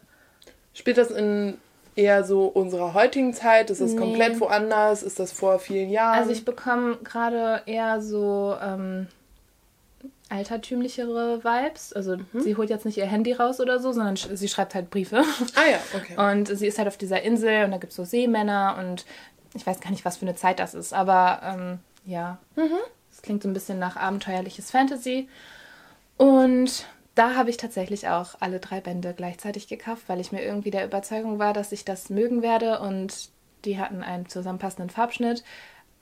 [0.74, 1.58] Spielt das in
[1.96, 3.70] eher so unserer heutigen Zeit?
[3.70, 4.00] Ist das nee.
[4.00, 5.04] komplett woanders?
[5.04, 6.18] Ist das vor vielen Jahren?
[6.18, 9.08] Also ich bekomme gerade eher so ähm,
[10.32, 11.94] altertümlichere Vibes.
[11.94, 12.42] Also mhm.
[12.42, 15.24] sie holt jetzt nicht ihr Handy raus oder so, sondern sie schreibt halt Briefe.
[15.56, 16.18] Ah ja, okay.
[16.18, 19.06] Und sie ist halt auf dieser Insel und da gibt es so Seemänner und
[19.54, 22.40] ich weiß gar nicht, was für eine Zeit das ist, aber ähm, ja.
[22.56, 22.78] Mhm.
[23.12, 25.28] Es klingt so ein bisschen nach abenteuerliches Fantasy.
[26.18, 30.72] Und da habe ich tatsächlich auch alle drei Bände gleichzeitig gekauft, weil ich mir irgendwie
[30.72, 33.30] der Überzeugung war, dass ich das mögen werde und
[33.66, 35.44] die hatten einen zusammenpassenden Farbschnitt.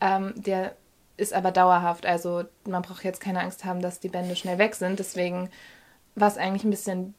[0.01, 0.75] Ähm, der
[1.19, 4.75] ist aber dauerhaft, also man braucht jetzt keine Angst haben, dass die Bände schnell weg
[4.75, 4.99] sind.
[4.99, 5.49] Deswegen
[6.15, 7.13] war es eigentlich ein bisschen,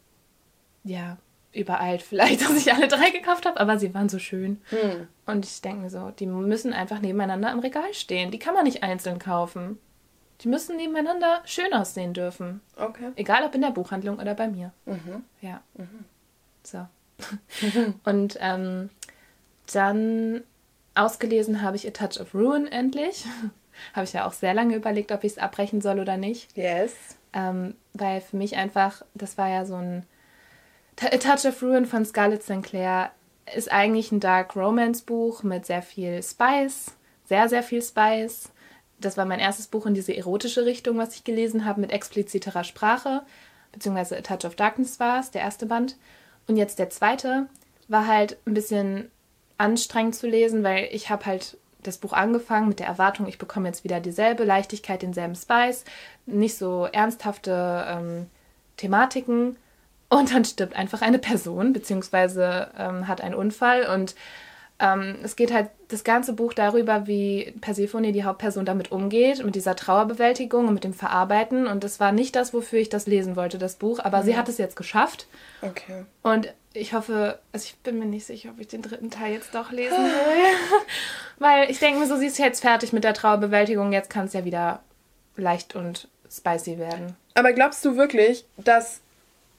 [0.85, 1.19] ja,
[1.53, 4.61] übereilt vielleicht, dass ich alle drei gekauft habe, aber sie waren so schön.
[4.71, 5.09] Hm.
[5.27, 8.31] Und ich denke mir so, die müssen einfach nebeneinander im Regal stehen.
[8.31, 9.79] Die kann man nicht einzeln kaufen.
[10.41, 12.63] Die müssen nebeneinander schön aussehen dürfen.
[12.77, 13.11] Okay.
[13.17, 14.73] Egal ob in der Buchhandlung oder bei mir.
[14.87, 15.25] Mhm.
[15.43, 15.61] Ja.
[15.75, 16.05] Mhm.
[16.63, 16.87] So.
[18.05, 18.89] Und ähm,
[19.73, 20.43] dann
[20.95, 23.27] ausgelesen habe ich A Touch of Ruin endlich.
[23.95, 26.57] Habe ich ja auch sehr lange überlegt, ob ich es abbrechen soll oder nicht.
[26.57, 26.95] Yes.
[27.33, 30.07] Ähm, weil für mich einfach, das war ja so ein
[31.01, 33.11] A Touch of Ruin von Scarlett Sinclair
[33.55, 36.93] ist eigentlich ein Dark Romance Buch mit sehr viel Spice,
[37.25, 38.51] sehr, sehr viel Spice.
[39.01, 42.65] Das war mein erstes Buch in diese erotische Richtung, was ich gelesen habe, mit expliziterer
[42.65, 43.23] Sprache,
[43.73, 45.97] beziehungsweise A Touch of Darkness war es, der erste Band.
[46.47, 47.49] Und jetzt der zweite
[47.89, 49.11] war halt ein bisschen
[49.57, 53.69] anstrengend zu lesen, weil ich habe halt das Buch angefangen mit der Erwartung, ich bekomme
[53.69, 55.85] jetzt wieder dieselbe Leichtigkeit, denselben Spice,
[56.27, 58.27] nicht so ernsthafte ähm,
[58.77, 59.57] Thematiken.
[60.09, 63.87] Und dann stirbt einfach eine Person, beziehungsweise ähm, hat einen Unfall.
[63.87, 64.15] Und
[64.81, 69.55] ähm, es geht halt das ganze Buch darüber, wie Persephone, die Hauptperson, damit umgeht, mit
[69.55, 71.67] dieser Trauerbewältigung und mit dem Verarbeiten.
[71.67, 73.99] Und das war nicht das, wofür ich das lesen wollte, das Buch.
[73.99, 74.25] Aber mhm.
[74.25, 75.27] sie hat es jetzt geschafft.
[75.61, 76.05] Okay.
[76.23, 79.55] Und ich hoffe, also ich bin mir nicht sicher, ob ich den dritten Teil jetzt
[79.55, 80.79] doch lesen will.
[81.39, 83.93] Weil ich denke mir so, sie ist jetzt fertig mit der Trauerbewältigung.
[83.93, 84.81] Jetzt kann es ja wieder
[85.37, 87.17] leicht und spicy werden.
[87.35, 89.01] Aber glaubst du wirklich, dass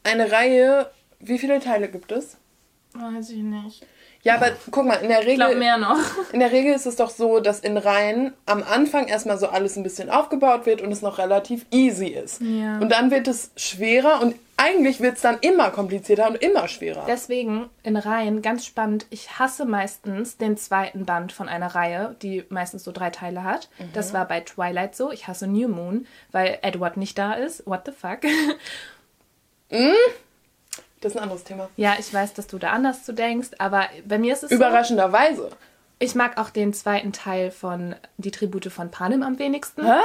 [0.04, 2.38] eine Reihe, wie viele Teile gibt es?
[2.94, 3.86] Weiß ich nicht.
[4.24, 5.32] Ja, aber guck mal, in der Regel.
[5.32, 5.98] Ich glaube mehr noch.
[6.32, 9.78] In der Regel ist es doch so, dass in Reihen am Anfang erstmal so alles
[9.78, 12.42] ein bisschen aufgebaut wird und es noch relativ easy ist.
[12.42, 12.78] Ja.
[12.78, 17.06] Und dann wird es schwerer und eigentlich wird es dann immer komplizierter und immer schwerer.
[17.08, 19.08] Deswegen in Reihen ganz spannend.
[19.10, 23.70] Ich hasse meistens den zweiten Band von einer Reihe, die meistens so drei Teile hat.
[23.80, 23.94] Mhm.
[23.94, 25.12] Das war bei Twilight so.
[25.12, 27.66] Ich hasse New Moon, weil Edward nicht da ist.
[27.66, 28.20] What the fuck?
[29.72, 29.96] Mhm.
[31.02, 31.70] Das ist ein anderes Thema.
[31.78, 35.50] Ja, ich weiß, dass du da anders zu denkst, aber bei mir ist es Überraschenderweise.
[35.50, 35.50] So,
[36.00, 39.86] ich mag auch den zweiten Teil von Die Tribute von Panem am wenigsten.
[39.86, 40.00] Hä?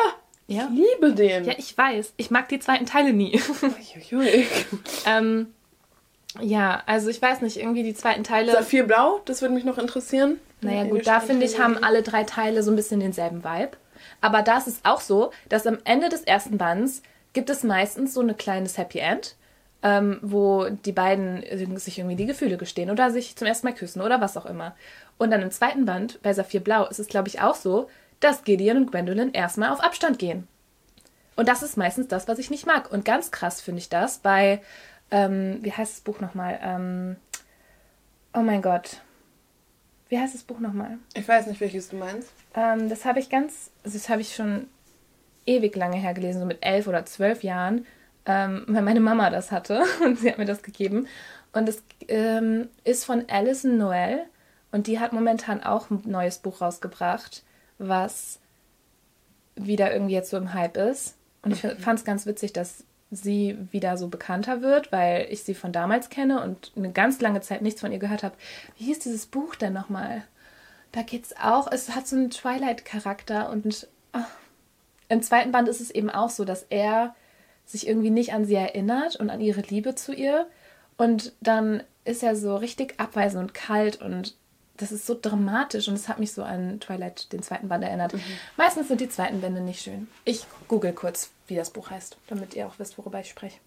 [0.46, 0.68] Ja.
[0.72, 1.44] Ich liebe den.
[1.44, 2.14] Ja, ich weiß.
[2.16, 3.40] Ich mag die zweiten Teile nie.
[5.06, 5.52] ähm,
[6.40, 8.52] ja, also ich weiß nicht, irgendwie die zweiten Teile.
[8.52, 10.38] Saphir Blau, das würde mich noch interessieren.
[10.60, 13.72] Naja, gut, da finde ich, haben alle drei Teile so ein bisschen denselben Vibe.
[14.20, 18.14] Aber da ist es auch so, dass am Ende des ersten Bands gibt es meistens
[18.14, 19.36] so ein kleines Happy End
[19.86, 21.44] ähm, wo die beiden
[21.78, 24.74] sich irgendwie die Gefühle gestehen oder sich zum ersten Mal küssen oder was auch immer.
[25.16, 28.42] Und dann im zweiten Band, bei Saphir Blau, ist es, glaube ich, auch so, dass
[28.42, 30.48] Gideon und Gwendolyn erstmal auf Abstand gehen.
[31.36, 32.90] Und das ist meistens das, was ich nicht mag.
[32.90, 34.60] Und ganz krass finde ich das bei,
[35.12, 36.58] ähm, wie heißt das Buch nochmal?
[36.64, 37.16] Ähm,
[38.34, 39.02] oh mein Gott.
[40.08, 40.98] Wie heißt das Buch nochmal?
[41.14, 42.32] Ich weiß nicht, welches du meinst.
[42.56, 44.66] Ähm, das habe ich ganz, also das habe ich schon
[45.44, 47.86] ewig lange her gelesen, so mit elf oder zwölf Jahren
[48.26, 51.06] ähm, weil meine Mama das hatte und sie hat mir das gegeben.
[51.52, 54.24] Und es ähm, ist von Alison Noel
[54.72, 57.44] und die hat momentan auch ein neues Buch rausgebracht,
[57.78, 58.40] was
[59.54, 61.16] wieder irgendwie jetzt so im Hype ist.
[61.42, 65.54] Und ich fand es ganz witzig, dass sie wieder so bekannter wird, weil ich sie
[65.54, 68.34] von damals kenne und eine ganz lange Zeit nichts von ihr gehört habe.
[68.76, 70.24] Wie hieß dieses Buch denn nochmal?
[70.92, 74.18] Da geht's auch, es hat so einen Twilight-Charakter und oh,
[75.08, 77.14] im zweiten Band ist es eben auch so, dass er
[77.66, 80.46] sich irgendwie nicht an sie erinnert und an ihre Liebe zu ihr.
[80.96, 84.34] Und dann ist er so richtig abweisend und kalt und
[84.76, 88.12] das ist so dramatisch und es hat mich so an Twilight, den zweiten Band, erinnert.
[88.12, 88.20] Mhm.
[88.56, 90.08] Meistens sind die zweiten Bände nicht schön.
[90.24, 93.58] Ich google kurz, wie das Buch heißt, damit ihr auch wisst, worüber ich spreche.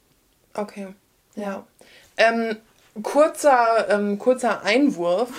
[0.54, 0.88] Okay,
[1.36, 1.66] ja.
[2.18, 2.58] Ähm,
[3.02, 5.30] kurzer, ähm, kurzer Einwurf.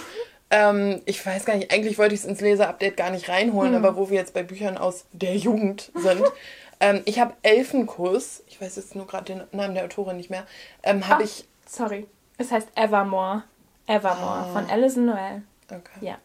[0.50, 3.84] Ähm, ich weiß gar nicht, eigentlich wollte ich es ins Leser-Update gar nicht reinholen, hm.
[3.84, 6.24] aber wo wir jetzt bei Büchern aus der Jugend sind,
[6.80, 10.46] Ähm, ich habe Elfenkuss, ich weiß jetzt nur gerade den Namen der Autorin nicht mehr,
[10.82, 11.46] ähm, habe ich.
[11.66, 12.06] Sorry,
[12.38, 13.44] es heißt Evermore.
[13.86, 14.52] Evermore ah.
[14.52, 15.42] von Alison Noel.
[15.68, 16.00] Okay.
[16.00, 16.18] Ja.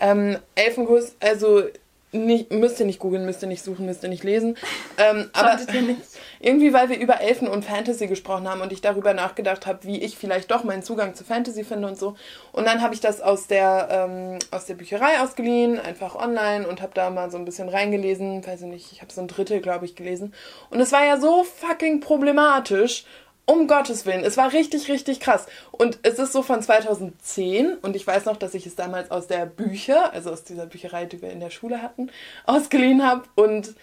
[0.00, 1.64] Ähm, Elfenkuss, also
[2.12, 4.56] nicht, müsst ihr nicht googeln, müsst ihr nicht suchen, müsst ihr nicht lesen.
[4.98, 6.00] Ähm, aber nicht.
[6.40, 10.00] irgendwie, weil wir über Elfen und Fantasy gesprochen haben und ich darüber nachgedacht habe, wie
[10.00, 12.16] ich vielleicht doch meinen Zugang zu Fantasy finde und so.
[12.52, 16.82] Und dann habe ich das aus der, ähm, aus der Bücherei ausgeliehen, einfach online und
[16.82, 18.46] habe da mal so ein bisschen reingelesen.
[18.46, 20.34] Weiß ich nicht, ich habe so ein Drittel, glaube ich, gelesen.
[20.70, 23.04] Und es war ja so fucking problematisch
[23.50, 25.46] um Gottes Willen, es war richtig, richtig krass.
[25.72, 29.26] Und es ist so von 2010 und ich weiß noch, dass ich es damals aus
[29.26, 32.10] der Bücher, also aus dieser Bücherei, die wir in der Schule hatten,
[32.46, 33.24] ausgeliehen habe.
[33.34, 33.74] Und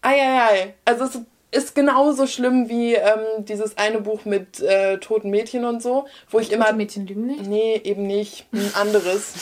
[0.00, 0.74] ei, ei, ei.
[0.86, 1.20] Also es
[1.50, 6.38] ist genauso schlimm wie ähm, dieses eine Buch mit äh, toten Mädchen und so, wo
[6.38, 6.72] ich Tote immer.
[6.72, 7.46] Mädchen lügen nicht?
[7.46, 8.46] Nee, eben nicht.
[8.52, 9.34] Ein anderes.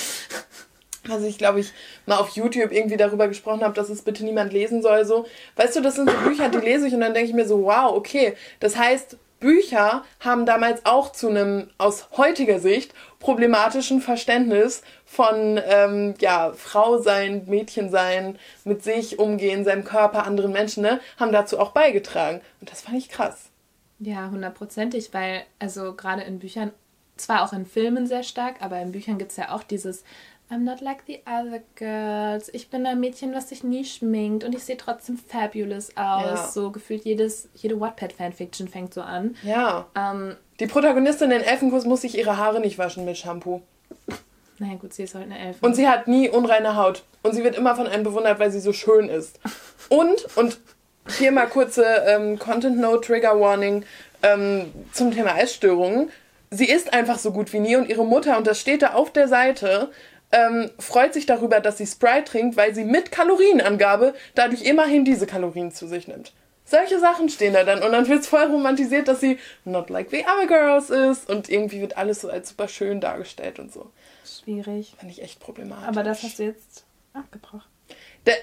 [1.09, 1.73] also ich glaube, ich
[2.05, 5.05] mal auf YouTube irgendwie darüber gesprochen habe, dass es bitte niemand lesen soll.
[5.05, 7.47] So, weißt du, das sind so Bücher, die lese ich und dann denke ich mir
[7.47, 8.35] so, wow, okay.
[8.59, 16.15] Das heißt, Bücher haben damals auch zu einem aus heutiger Sicht problematischen Verständnis von ähm,
[16.21, 21.59] ja Frau sein, Mädchen sein, mit sich umgehen, seinem Körper, anderen Menschen, ne, haben dazu
[21.59, 22.41] auch beigetragen.
[22.61, 23.51] Und das fand ich krass.
[23.99, 26.73] Ja, hundertprozentig, weil also gerade in Büchern,
[27.17, 30.05] zwar auch in Filmen sehr stark, aber in Büchern gibt es ja auch dieses
[30.49, 32.49] I'm not like the other girls.
[32.53, 36.39] Ich bin ein Mädchen, was sich nie schminkt und ich sehe trotzdem fabulous aus.
[36.39, 36.49] Ja.
[36.49, 39.37] So gefühlt jedes, jede Wattpad-Fanfiction fängt so an.
[39.43, 39.87] Ja.
[39.97, 43.63] Ähm, die Protagonistin in Elfenkuss muss sich ihre Haare nicht waschen mit Shampoo.
[44.59, 45.67] Naja gut, sie ist halt eine Elfe.
[45.67, 47.03] Und sie hat nie unreine Haut.
[47.23, 49.41] Und sie wird immer von einem bewundert, weil sie so schön ist.
[49.89, 50.59] Und, und
[51.19, 53.85] hier mal kurze ähm, Content Note Trigger Warning
[54.23, 56.11] ähm, zum Thema Essstörungen.
[56.51, 59.13] Sie ist einfach so gut wie nie und ihre Mutter, und das steht da auf
[59.13, 59.91] der Seite,
[60.33, 65.27] ähm, freut sich darüber, dass sie Sprite trinkt, weil sie mit Kalorienangabe dadurch immerhin diese
[65.27, 66.33] Kalorien zu sich nimmt.
[66.65, 70.11] Solche Sachen stehen da dann und dann wird es voll romantisiert, dass sie not like
[70.11, 73.93] the other girls ist und irgendwie wird alles so als super schön dargestellt und so.
[74.25, 74.95] Schwierig.
[74.99, 75.87] Fand ich echt problematisch.
[75.87, 77.63] Aber das hast du jetzt abgebrochen.
[78.27, 78.35] Der,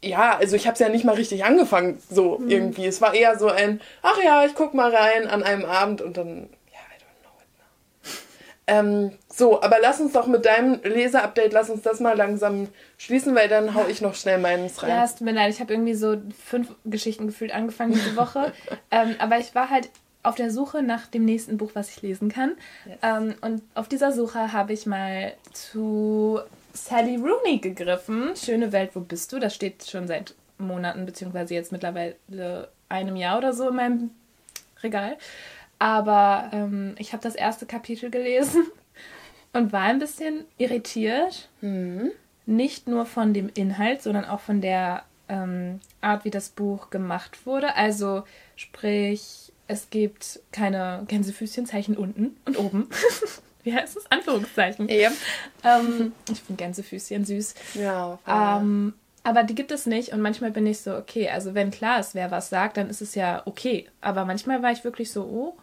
[0.00, 2.48] ja, also ich habe es ja nicht mal richtig angefangen, so hm.
[2.48, 2.86] irgendwie.
[2.86, 6.16] Es war eher so ein, ach ja, ich guck mal rein an einem Abend und
[6.16, 6.50] dann
[8.66, 13.34] ähm, so, aber lass uns doch mit deinem Leseupdate, lass uns das mal langsam schließen,
[13.34, 14.90] weil dann hau ich noch schnell meins rein.
[14.90, 18.52] Ja, es tut mir leid, ich habe irgendwie so fünf Geschichten gefühlt angefangen diese Woche.
[18.90, 19.90] ähm, aber ich war halt
[20.22, 22.52] auf der Suche nach dem nächsten Buch, was ich lesen kann.
[22.86, 22.98] Yes.
[23.02, 26.40] Ähm, und auf dieser Suche habe ich mal zu
[26.72, 28.30] Sally Rooney gegriffen.
[28.36, 29.40] Schöne Welt, wo bist du?
[29.40, 34.10] Das steht schon seit Monaten, beziehungsweise jetzt mittlerweile einem Jahr oder so in meinem
[34.82, 35.16] Regal.
[35.82, 38.66] Aber ähm, ich habe das erste Kapitel gelesen
[39.52, 41.48] und war ein bisschen irritiert.
[41.60, 42.12] Mhm.
[42.46, 47.46] Nicht nur von dem Inhalt, sondern auch von der ähm, Art, wie das Buch gemacht
[47.46, 47.74] wurde.
[47.74, 48.22] Also
[48.54, 52.88] sprich, es gibt keine Gänsefüßchenzeichen unten und oben.
[53.64, 54.08] wie heißt das?
[54.08, 54.88] Anführungszeichen.
[54.88, 55.10] Ja.
[55.64, 57.54] Ähm, ich finde Gänsefüßchen süß.
[57.74, 58.20] Ja.
[58.28, 61.98] Ähm, aber die gibt es nicht und manchmal bin ich so, okay, also wenn klar
[61.98, 63.88] ist, wer was sagt, dann ist es ja okay.
[64.00, 65.61] Aber manchmal war ich wirklich so, oh,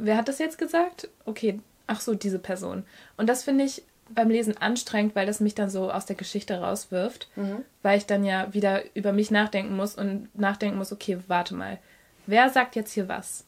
[0.00, 1.08] wer hat das jetzt gesagt?
[1.24, 2.84] Okay, ach so, diese Person.
[3.16, 3.82] Und das finde ich
[4.12, 7.64] beim Lesen anstrengend, weil das mich dann so aus der Geschichte rauswirft, mhm.
[7.82, 11.78] weil ich dann ja wieder über mich nachdenken muss und nachdenken muss, okay, warte mal,
[12.26, 13.44] wer sagt jetzt hier was?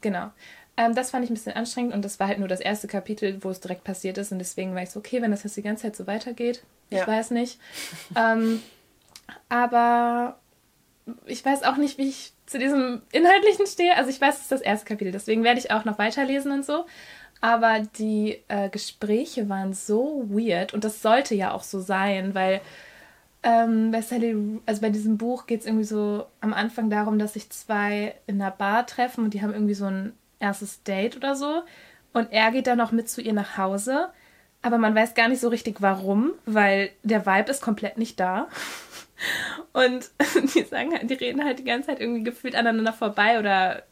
[0.00, 0.30] Genau.
[0.76, 3.42] Ähm, das fand ich ein bisschen anstrengend und das war halt nur das erste Kapitel,
[3.42, 5.62] wo es direkt passiert ist und deswegen war ich so, okay, wenn das jetzt die
[5.62, 7.00] ganze Zeit so weitergeht, ja.
[7.00, 7.58] ich weiß nicht.
[8.16, 8.62] ähm,
[9.48, 10.38] aber
[11.26, 13.96] ich weiß auch nicht, wie ich zu diesem Inhaltlichen stehe.
[13.96, 16.64] Also ich weiß, es ist das erste Kapitel, deswegen werde ich auch noch weiterlesen und
[16.64, 16.86] so.
[17.40, 22.60] Aber die äh, Gespräche waren so weird und das sollte ja auch so sein, weil
[23.42, 27.34] ähm, bei Sally, also bei diesem Buch geht es irgendwie so am Anfang darum, dass
[27.34, 31.36] sich zwei in einer Bar treffen und die haben irgendwie so ein erstes Date oder
[31.36, 31.62] so.
[32.12, 34.08] Und er geht dann noch mit zu ihr nach Hause,
[34.62, 38.48] aber man weiß gar nicht so richtig warum, weil der Vibe ist komplett nicht da.
[39.72, 40.10] Und
[40.54, 43.82] die sagen halt, die reden halt die ganze Zeit irgendwie gefühlt aneinander vorbei oder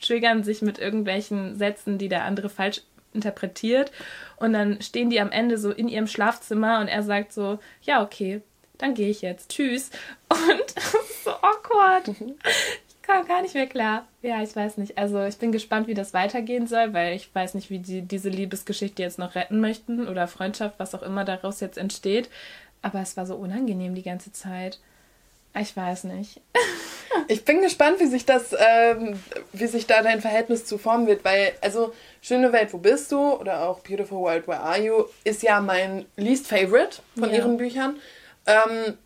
[0.00, 3.92] triggern sich mit irgendwelchen Sätzen, die der andere falsch interpretiert.
[4.36, 8.02] Und dann stehen die am Ende so in ihrem Schlafzimmer und er sagt so, ja,
[8.02, 8.42] okay,
[8.78, 9.50] dann gehe ich jetzt.
[9.50, 9.90] Tschüss.
[10.28, 10.74] Und
[11.24, 12.08] so awkward.
[12.08, 14.06] Ich kam gar nicht mehr klar.
[14.20, 14.98] Ja, ich weiß nicht.
[14.98, 18.28] Also ich bin gespannt, wie das weitergehen soll, weil ich weiß nicht, wie die diese
[18.28, 22.28] Liebesgeschichte jetzt noch retten möchten oder Freundschaft, was auch immer daraus jetzt entsteht.
[22.86, 24.78] Aber es war so unangenehm die ganze Zeit.
[25.58, 26.40] Ich weiß nicht.
[27.28, 29.20] ich bin gespannt, wie sich das, ähm,
[29.52, 33.34] wie sich da dein Verhältnis zu formen wird, weil, also, Schöne Welt, wo bist du?
[33.40, 35.04] Oder auch Beautiful World, Where Are You?
[35.24, 37.38] ist ja mein least favorite von ja.
[37.38, 37.96] ihren Büchern.
[38.46, 38.96] Ähm,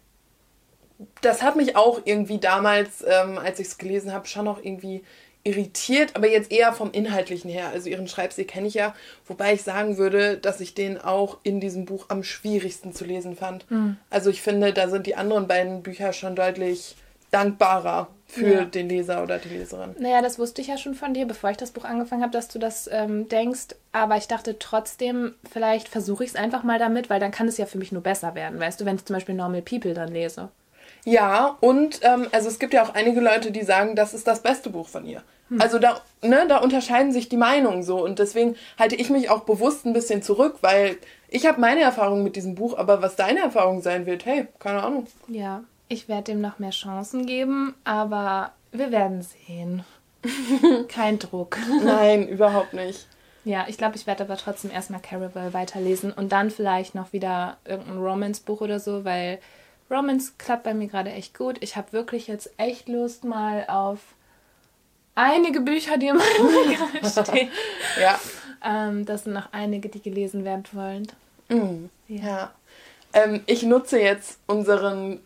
[1.22, 5.04] das hat mich auch irgendwie damals, ähm, als ich es gelesen habe, schon noch irgendwie
[5.50, 7.68] irritiert, aber jetzt eher vom Inhaltlichen her.
[7.68, 8.94] Also ihren Schreibstil kenne ich ja,
[9.26, 13.36] wobei ich sagen würde, dass ich den auch in diesem Buch am schwierigsten zu lesen
[13.36, 13.70] fand.
[13.70, 13.96] Mhm.
[14.10, 16.96] Also ich finde, da sind die anderen beiden Bücher schon deutlich
[17.30, 18.64] dankbarer für ja.
[18.64, 19.94] den Leser oder die Leserin.
[19.98, 22.48] Naja, das wusste ich ja schon von dir, bevor ich das Buch angefangen habe, dass
[22.48, 23.74] du das ähm, denkst.
[23.92, 27.58] Aber ich dachte trotzdem, vielleicht versuche ich es einfach mal damit, weil dann kann es
[27.58, 28.60] ja für mich nur besser werden.
[28.60, 30.48] Weißt du, wenn ich zum Beispiel Normal People dann lese.
[31.04, 34.42] Ja, und ähm, also es gibt ja auch einige Leute, die sagen, das ist das
[34.42, 35.22] beste Buch von ihr.
[35.48, 35.60] Hm.
[35.60, 39.40] Also da, ne, da unterscheiden sich die Meinungen so und deswegen halte ich mich auch
[39.40, 43.40] bewusst ein bisschen zurück, weil ich habe meine Erfahrung mit diesem Buch, aber was deine
[43.40, 45.06] Erfahrung sein wird, hey, keine Ahnung.
[45.28, 49.84] Ja, ich werde dem noch mehr Chancen geben, aber Wir werden sehen.
[50.88, 51.58] Kein Druck.
[51.82, 53.06] Nein, überhaupt nicht.
[53.44, 57.56] Ja, ich glaube, ich werde aber trotzdem erstmal Caraval weiterlesen und dann vielleicht noch wieder
[57.64, 59.38] irgendein Romance-Buch oder so, weil
[59.90, 61.56] Romance klappt bei mir gerade echt gut.
[61.60, 63.98] Ich habe wirklich jetzt echt Lust mal auf
[65.14, 66.46] einige Bücher, die in meinem
[67.02, 67.50] Regal stehen.
[68.00, 68.18] ja.
[68.64, 71.08] Ähm, das sind noch einige, die gelesen werden wollen.
[71.48, 72.26] Mm, ja.
[72.26, 72.54] ja.
[73.12, 75.20] Ähm, ich nutze jetzt unseren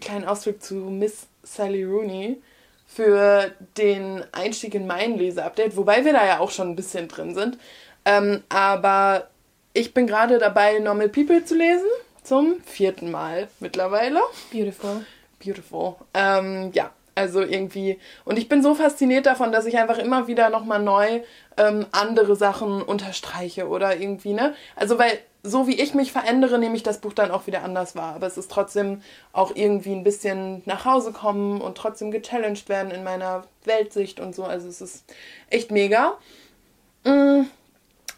[0.00, 2.40] kleinen Ausflug zu Miss Sally Rooney
[2.86, 7.34] für den Einstieg in mein Leseupdate, wobei wir da ja auch schon ein bisschen drin
[7.34, 7.58] sind.
[8.04, 9.28] Ähm, aber
[9.72, 11.88] ich bin gerade dabei, Normal People zu lesen.
[12.26, 14.20] Zum vierten Mal mittlerweile.
[14.50, 15.06] Beautiful.
[15.38, 15.94] Beautiful.
[16.12, 18.00] Ähm, ja, also irgendwie.
[18.24, 21.20] Und ich bin so fasziniert davon, dass ich einfach immer wieder nochmal neu
[21.56, 24.56] ähm, andere Sachen unterstreiche oder irgendwie, ne?
[24.74, 27.94] Also, weil so wie ich mich verändere, nehme ich das Buch dann auch wieder anders
[27.94, 28.16] wahr.
[28.16, 32.90] Aber es ist trotzdem auch irgendwie ein bisschen nach Hause kommen und trotzdem gechallenged werden
[32.90, 34.42] in meiner Weltsicht und so.
[34.42, 35.04] Also es ist
[35.48, 36.18] echt mega.
[37.04, 37.44] Mm.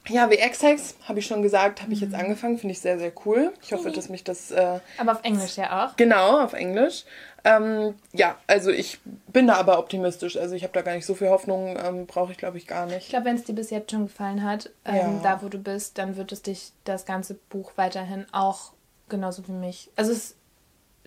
[0.09, 2.21] Ja, wie X-Hex, habe ich schon gesagt, habe ich jetzt mhm.
[2.21, 2.59] angefangen.
[2.59, 3.53] Finde ich sehr, sehr cool.
[3.63, 4.51] Ich hoffe, dass mich das.
[4.51, 5.97] Äh, aber auf Englisch ja auch.
[5.97, 7.05] Genau, auf Englisch.
[7.45, 10.37] Ähm, ja, also ich bin da aber optimistisch.
[10.37, 12.87] Also ich habe da gar nicht so viel Hoffnung, ähm, brauche ich glaube ich gar
[12.87, 12.99] nicht.
[12.99, 15.21] Ich glaube, wenn es dir bis jetzt schon gefallen hat, ähm, ja.
[15.23, 18.73] da wo du bist, dann wird es dich das ganze Buch weiterhin auch
[19.09, 19.91] genauso wie mich.
[19.97, 20.35] Also es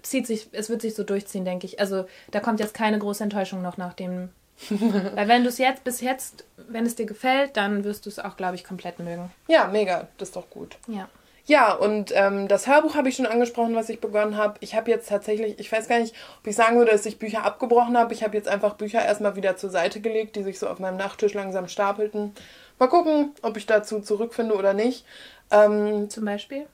[0.02, 1.80] zieht sich, es wird sich so durchziehen, denke ich.
[1.80, 4.30] Also da kommt jetzt keine große Enttäuschung noch nach dem.
[5.16, 8.20] Weil wenn du es jetzt bis jetzt, wenn es dir gefällt, dann wirst du es
[8.20, 9.32] auch, glaube ich, komplett mögen.
[9.48, 10.08] Ja, mega.
[10.18, 10.78] Das ist doch gut.
[10.88, 11.10] Ja.
[11.46, 14.58] Ja, und ähm, das Hörbuch habe ich schon angesprochen, was ich begonnen habe.
[14.60, 17.44] Ich habe jetzt tatsächlich, ich weiß gar nicht, ob ich sagen würde, dass ich Bücher
[17.44, 18.14] abgebrochen habe.
[18.14, 20.98] Ich habe jetzt einfach Bücher erstmal wieder zur Seite gelegt, die sich so auf meinem
[20.98, 22.34] Nachttisch langsam stapelten.
[22.78, 25.06] Mal gucken, ob ich dazu zurückfinde oder nicht.
[25.50, 26.68] Ähm, zum Beispiel?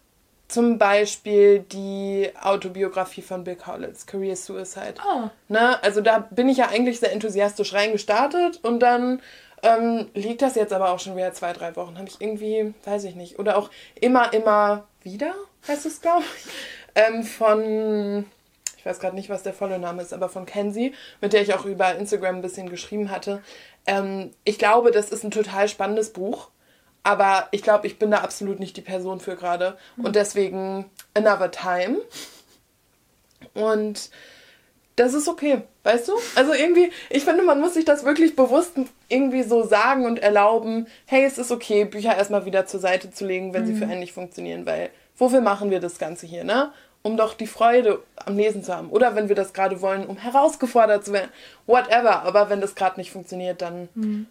[0.47, 4.95] Zum Beispiel die Autobiografie von Bill Kaulitz, Career Suicide.
[5.05, 5.29] Oh.
[5.49, 5.81] Ne?
[5.83, 9.21] Also da bin ich ja eigentlich sehr enthusiastisch reingestartet und dann
[9.63, 11.97] ähm, liegt das jetzt aber auch schon wieder zwei, drei Wochen.
[11.97, 13.39] Habe ich irgendwie, weiß ich nicht.
[13.39, 15.33] Oder auch immer, immer wieder,
[15.67, 16.51] heißt es, glaube ich.
[16.95, 18.25] Ähm, von,
[18.77, 21.53] ich weiß gerade nicht, was der volle Name ist, aber von Kenzie, mit der ich
[21.53, 23.43] auch über Instagram ein bisschen geschrieben hatte.
[23.85, 26.49] Ähm, ich glaube, das ist ein total spannendes Buch.
[27.03, 29.77] Aber ich glaube, ich bin da absolut nicht die Person für gerade.
[29.95, 30.05] Mhm.
[30.05, 31.99] Und deswegen Another Time.
[33.53, 34.09] Und
[34.97, 36.13] das ist okay, weißt du?
[36.35, 38.73] Also irgendwie, ich finde, man muss sich das wirklich bewusst
[39.09, 43.25] irgendwie so sagen und erlauben, hey, es ist okay, Bücher erstmal wieder zur Seite zu
[43.25, 43.67] legen, wenn mhm.
[43.67, 46.71] sie für einen nicht funktionieren, weil wofür machen wir das Ganze hier, ne?
[47.03, 48.89] Um doch die Freude am Lesen zu haben.
[48.89, 51.29] Oder wenn wir das gerade wollen, um herausgefordert zu werden.
[51.67, 52.23] Whatever.
[52.23, 54.25] Aber wenn das gerade nicht funktioniert, dann mhm.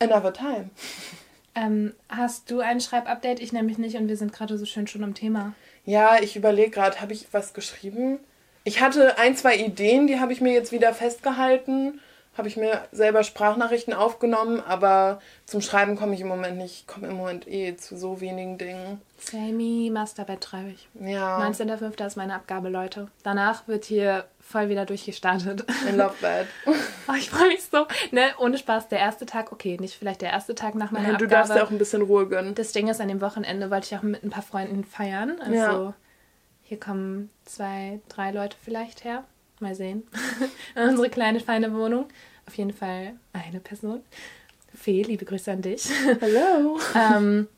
[0.00, 0.70] another time.
[1.58, 3.40] Ähm, hast du ein Schreibupdate?
[3.40, 5.54] Ich nämlich nicht und wir sind gerade so schön schon am Thema.
[5.84, 8.18] Ja, ich überlege gerade, habe ich was geschrieben?
[8.64, 12.00] Ich hatte ein, zwei Ideen, die habe ich mir jetzt wieder festgehalten.
[12.38, 16.82] Habe ich mir selber Sprachnachrichten aufgenommen, aber zum Schreiben komme ich im Moment nicht.
[16.82, 19.00] Ich komme im Moment eh zu so wenigen Dingen.
[19.18, 20.88] Samey, Masterbett schreibe ich.
[21.00, 21.40] Ja.
[21.40, 22.06] 19.05.
[22.06, 23.08] ist meine Abgabe, Leute.
[23.24, 25.66] Danach wird hier voll wieder durchgestartet.
[25.88, 26.46] In Love Bed.
[27.08, 27.86] oh, ich freue mich so.
[28.12, 31.14] Ne, ohne Spaß, der erste Tag, okay, nicht vielleicht der erste Tag nach meiner Nein,
[31.16, 31.28] Abgabe.
[31.28, 32.54] Du darfst ja auch ein bisschen Ruhe gönnen.
[32.54, 35.40] Das Ding ist, an dem Wochenende wollte ich auch mit ein paar Freunden feiern.
[35.40, 35.94] Also ja.
[36.62, 39.24] Hier kommen zwei, drei Leute vielleicht her.
[39.60, 40.06] Mal sehen.
[40.74, 42.06] Unsere kleine, feine Wohnung.
[42.46, 44.02] Auf jeden Fall eine Person.
[44.74, 45.88] Fee, liebe Grüße an dich.
[46.20, 46.78] Hallo.
[46.94, 47.48] ähm,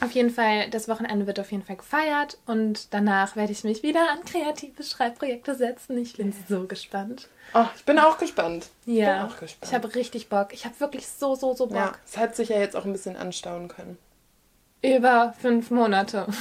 [0.00, 3.82] auf jeden Fall, das Wochenende wird auf jeden Fall gefeiert und danach werde ich mich
[3.82, 5.98] wieder an kreative Schreibprojekte setzen.
[5.98, 7.28] Ich bin so gespannt.
[7.52, 8.68] Oh, ich bin auch gespannt.
[8.86, 9.26] Ja.
[9.26, 9.68] Ich, gespannt.
[9.70, 10.48] ich habe richtig Bock.
[10.52, 11.76] Ich habe wirklich so, so, so Bock.
[11.76, 13.98] Ja, es hat sich ja jetzt auch ein bisschen anstauen können.
[14.82, 16.26] Über fünf Monate.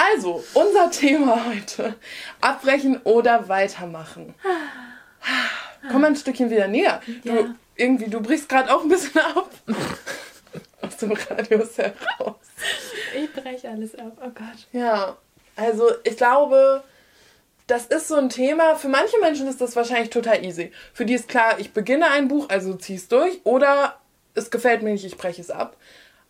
[0.00, 1.94] Also, unser Thema heute.
[2.40, 4.34] Abbrechen oder weitermachen.
[5.90, 7.02] Komm mal ein Stückchen wieder näher.
[7.22, 7.54] Du, ja.
[7.76, 9.50] irgendwie, du brichst gerade auch ein bisschen ab.
[10.80, 12.36] Aus dem Radius heraus.
[13.14, 14.66] Ich breche alles ab, oh Gott.
[14.72, 15.18] Ja,
[15.56, 16.82] also ich glaube,
[17.66, 18.76] das ist so ein Thema.
[18.76, 20.72] Für manche Menschen ist das wahrscheinlich total easy.
[20.94, 23.40] Für die ist klar, ich beginne ein Buch, also zieh's durch.
[23.44, 24.00] Oder
[24.34, 25.76] es gefällt mir nicht, ich breche es ab.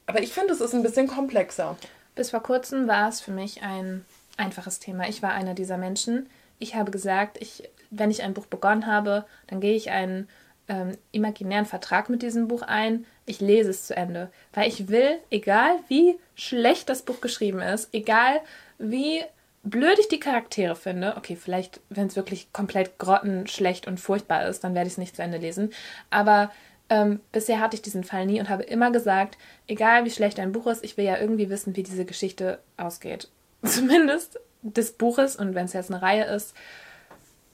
[0.07, 1.77] Aber ich finde, es ist ein bisschen komplexer.
[2.21, 4.05] Bis vor kurzem war es für mich ein
[4.37, 5.09] einfaches Thema.
[5.09, 6.29] Ich war einer dieser Menschen.
[6.59, 10.29] Ich habe gesagt, ich, wenn ich ein Buch begonnen habe, dann gehe ich einen
[10.69, 13.07] ähm, imaginären Vertrag mit diesem Buch ein.
[13.25, 14.31] Ich lese es zu Ende.
[14.53, 18.43] Weil ich will, egal wie schlecht das Buch geschrieben ist, egal
[18.77, 19.23] wie
[19.63, 24.63] blöd ich die Charaktere finde, okay, vielleicht, wenn es wirklich komplett grottenschlecht und furchtbar ist,
[24.63, 25.73] dann werde ich es nicht zu Ende lesen.
[26.11, 26.51] Aber
[26.91, 29.39] ähm, bisher hatte ich diesen Fall nie und habe immer gesagt,
[29.69, 33.31] egal wie schlecht ein Buch ist, ich will ja irgendwie wissen, wie diese Geschichte ausgeht.
[33.63, 36.55] Zumindest des Buches und wenn es jetzt eine Reihe ist,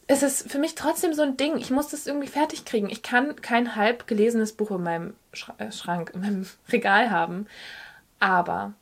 [0.08, 1.58] es ist für mich trotzdem so ein Ding.
[1.58, 2.88] Ich muss das irgendwie fertig kriegen.
[2.88, 5.14] Ich kann kein halb gelesenes Buch in meinem
[5.58, 7.46] äh, Schrank, in meinem Regal haben.
[8.18, 8.72] Aber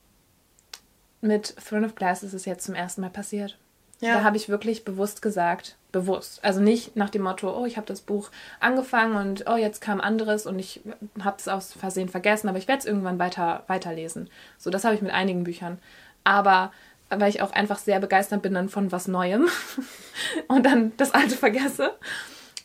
[1.20, 3.58] mit Throne of Glass ist es jetzt zum ersten Mal passiert.
[4.00, 4.14] Ja.
[4.14, 6.44] Da habe ich wirklich bewusst gesagt, bewusst.
[6.44, 8.30] Also nicht nach dem Motto, oh, ich habe das Buch
[8.60, 10.82] angefangen und oh, jetzt kam anderes und ich
[11.22, 14.28] habe es aus Versehen vergessen, aber ich werde es irgendwann weiter weiterlesen.
[14.58, 15.78] So, das habe ich mit einigen Büchern.
[16.24, 16.72] Aber
[17.08, 19.48] weil ich auch einfach sehr begeistert bin dann von was Neuem
[20.48, 21.94] und dann das Alte vergesse.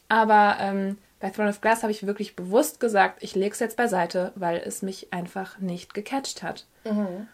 [0.07, 3.77] Aber ähm, bei Throne of Glass habe ich wirklich bewusst gesagt, ich lege es jetzt
[3.77, 6.65] beiseite, weil es mich einfach nicht gecatcht hat.
[6.84, 7.27] Mhm.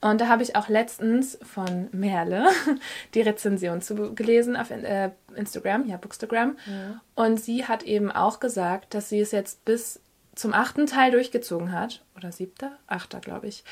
[0.00, 2.48] Und da habe ich auch letztens von Merle
[3.14, 6.56] die Rezension zu gelesen auf äh, Instagram, ja, Bookstagram.
[6.66, 7.00] Ja.
[7.14, 10.00] Und sie hat eben auch gesagt, dass sie es jetzt bis
[10.34, 12.02] zum achten Teil durchgezogen hat.
[12.16, 12.78] Oder siebter?
[12.86, 13.62] Achter, glaube ich.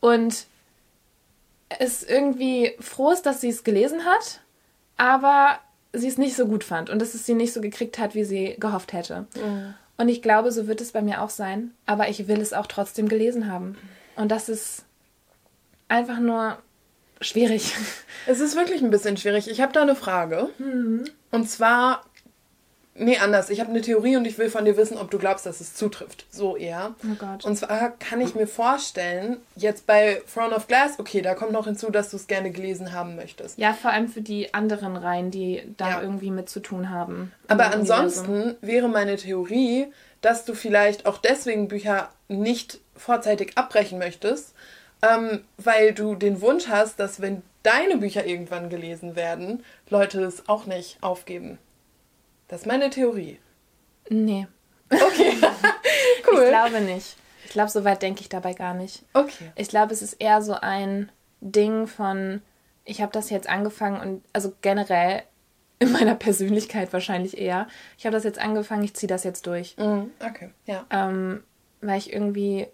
[0.00, 0.46] Und
[1.68, 4.40] es irgendwie froh ist, dass sie es gelesen hat,
[4.96, 5.58] aber
[5.92, 8.24] sie es nicht so gut fand und dass es sie nicht so gekriegt hat, wie
[8.24, 9.26] sie gehofft hätte.
[9.34, 9.74] Mhm.
[9.96, 11.72] Und ich glaube, so wird es bei mir auch sein.
[11.86, 13.76] Aber ich will es auch trotzdem gelesen haben.
[14.16, 14.84] Und das ist
[15.88, 16.58] einfach nur
[17.20, 17.72] schwierig.
[18.26, 19.48] Es ist wirklich ein bisschen schwierig.
[19.48, 20.48] Ich habe da eine Frage.
[20.58, 21.04] Mhm.
[21.30, 22.04] Und zwar,
[22.94, 23.50] nee, anders.
[23.50, 25.74] Ich habe eine Theorie und ich will von dir wissen, ob du glaubst, dass es
[25.74, 26.26] zutrifft.
[26.30, 26.94] So eher.
[27.04, 27.44] Oh Gott.
[27.44, 31.66] Und zwar kann ich mir vorstellen, jetzt bei Throne of Glass, okay, da kommt noch
[31.66, 33.58] hinzu, dass du es gerne gelesen haben möchtest.
[33.58, 36.02] Ja, vor allem für die anderen Reihen, die da ja.
[36.02, 37.32] irgendwie mit zu tun haben.
[37.48, 39.88] Aber ansonsten wäre meine Theorie,
[40.20, 44.54] dass du vielleicht auch deswegen Bücher nicht vorzeitig abbrechen möchtest,
[45.04, 50.48] ähm, weil du den Wunsch hast, dass wenn deine Bücher irgendwann gelesen werden, Leute es
[50.48, 51.58] auch nicht aufgeben.
[52.48, 53.38] Das ist meine Theorie.
[54.08, 54.46] Nee.
[54.90, 55.32] Okay.
[56.30, 56.42] cool.
[56.42, 57.16] Ich glaube nicht.
[57.44, 59.02] Ich glaube, so weit denke ich dabei gar nicht.
[59.12, 59.52] Okay.
[59.56, 62.42] Ich glaube, es ist eher so ein Ding von,
[62.84, 65.22] ich habe das jetzt angefangen und also generell
[65.78, 67.66] in meiner Persönlichkeit wahrscheinlich eher.
[67.98, 69.76] Ich habe das jetzt angefangen, ich ziehe das jetzt durch.
[69.76, 70.86] Mm, okay, ja.
[70.90, 71.42] Ähm,
[71.80, 72.68] weil ich irgendwie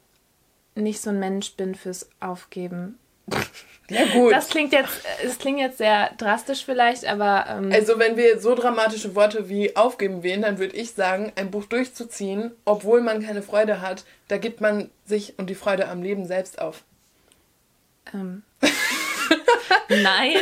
[0.74, 2.98] nicht so ein Mensch bin fürs Aufgeben.
[3.90, 4.32] Ja, gut.
[4.32, 7.46] Das klingt jetzt, es klingt jetzt sehr drastisch vielleicht, aber.
[7.48, 11.50] Ähm also, wenn wir so dramatische Worte wie aufgeben wählen, dann würde ich sagen, ein
[11.50, 16.02] Buch durchzuziehen, obwohl man keine Freude hat, da gibt man sich und die Freude am
[16.02, 16.84] Leben selbst auf.
[18.14, 18.44] Ähm.
[19.88, 20.36] Nein,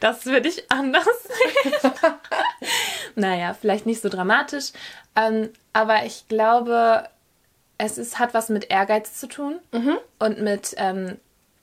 [0.00, 1.92] das würde ich anders sehen.
[3.14, 4.72] naja, vielleicht nicht so dramatisch,
[5.16, 7.08] ähm, aber ich glaube,
[7.80, 9.96] es ist, hat was mit Ehrgeiz zu tun mhm.
[10.18, 11.16] und mit ähm,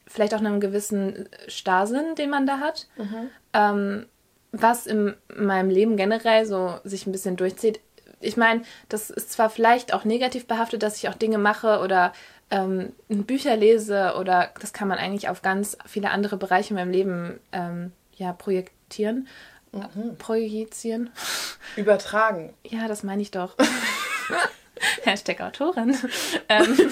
[0.08, 2.88] vielleicht auch einem gewissen Starrsinn, den man da hat.
[2.98, 3.30] Mhm.
[3.54, 4.06] Ähm,
[4.52, 7.82] was in meinem Leben generell so sich ein bisschen durchzieht.
[8.20, 12.14] Ich meine, das ist zwar vielleicht auch negativ behaftet, dass ich auch Dinge mache oder
[12.50, 16.92] ähm, Bücher lese oder das kann man eigentlich auf ganz viele andere Bereiche in meinem
[16.92, 19.28] Leben ähm, ja projektieren.
[19.72, 20.18] Mhm.
[20.18, 21.12] Projizieren.
[21.76, 22.56] Übertragen.
[22.64, 23.56] Ja, das meine ich doch.
[25.04, 25.96] Hashtag Autorin.
[26.50, 26.78] ähm,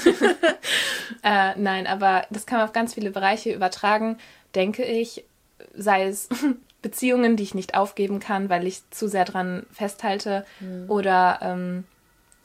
[1.23, 4.17] äh, nein, aber das kann man auf ganz viele Bereiche übertragen,
[4.53, 5.25] denke ich.
[5.73, 6.29] Sei es
[6.81, 10.45] Beziehungen, die ich nicht aufgeben kann, weil ich zu sehr dran festhalte.
[10.59, 10.89] Mhm.
[10.89, 11.83] Oder ähm,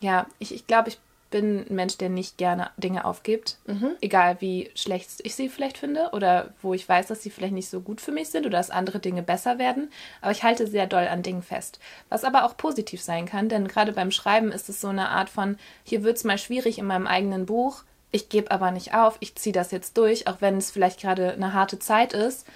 [0.01, 0.99] ja, ich, ich glaube, ich
[1.31, 3.59] bin ein Mensch, der nicht gerne Dinge aufgibt.
[3.67, 3.93] Mhm.
[4.01, 7.71] Egal wie schlecht ich sie vielleicht finde oder wo ich weiß, dass sie vielleicht nicht
[7.71, 9.91] so gut für mich sind oder dass andere Dinge besser werden.
[10.21, 11.79] Aber ich halte sehr doll an Dingen fest.
[12.09, 15.31] Was aber auch positiv sein kann, denn gerade beim Schreiben ist es so eine Art
[15.31, 17.85] von, hier wird es mal schwierig in meinem eigenen Buch.
[18.13, 21.33] Ich gebe aber nicht auf, ich ziehe das jetzt durch, auch wenn es vielleicht gerade
[21.33, 22.47] eine harte Zeit ist.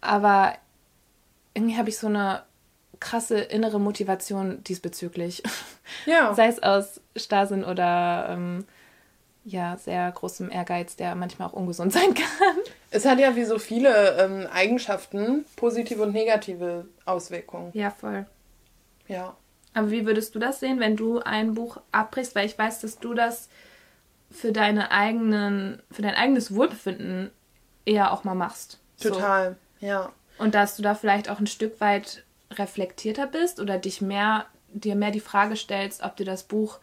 [0.00, 0.54] Aber
[1.54, 2.42] irgendwie habe ich so eine
[3.00, 5.42] krasse innere Motivation diesbezüglich.
[6.04, 6.34] Ja.
[6.34, 8.64] Sei es aus Starrsinn oder ähm,
[9.44, 12.56] ja, sehr großem Ehrgeiz, der manchmal auch ungesund sein kann.
[12.90, 17.70] Es hat ja wie so viele ähm, Eigenschaften positive und negative Auswirkungen.
[17.72, 18.26] Ja, voll.
[19.08, 19.36] Ja.
[19.74, 22.34] Aber wie würdest du das sehen, wenn du ein Buch abbrichst?
[22.34, 23.48] Weil ich weiß, dass du das
[24.30, 27.30] für deine eigenen, für dein eigenes Wohlbefinden
[27.84, 28.80] eher auch mal machst.
[29.00, 29.86] Total, so.
[29.86, 30.12] ja.
[30.38, 34.96] Und dass du da vielleicht auch ein Stück weit reflektierter bist oder dich mehr, dir
[34.96, 36.78] mehr die Frage stellst, ob dir das Buch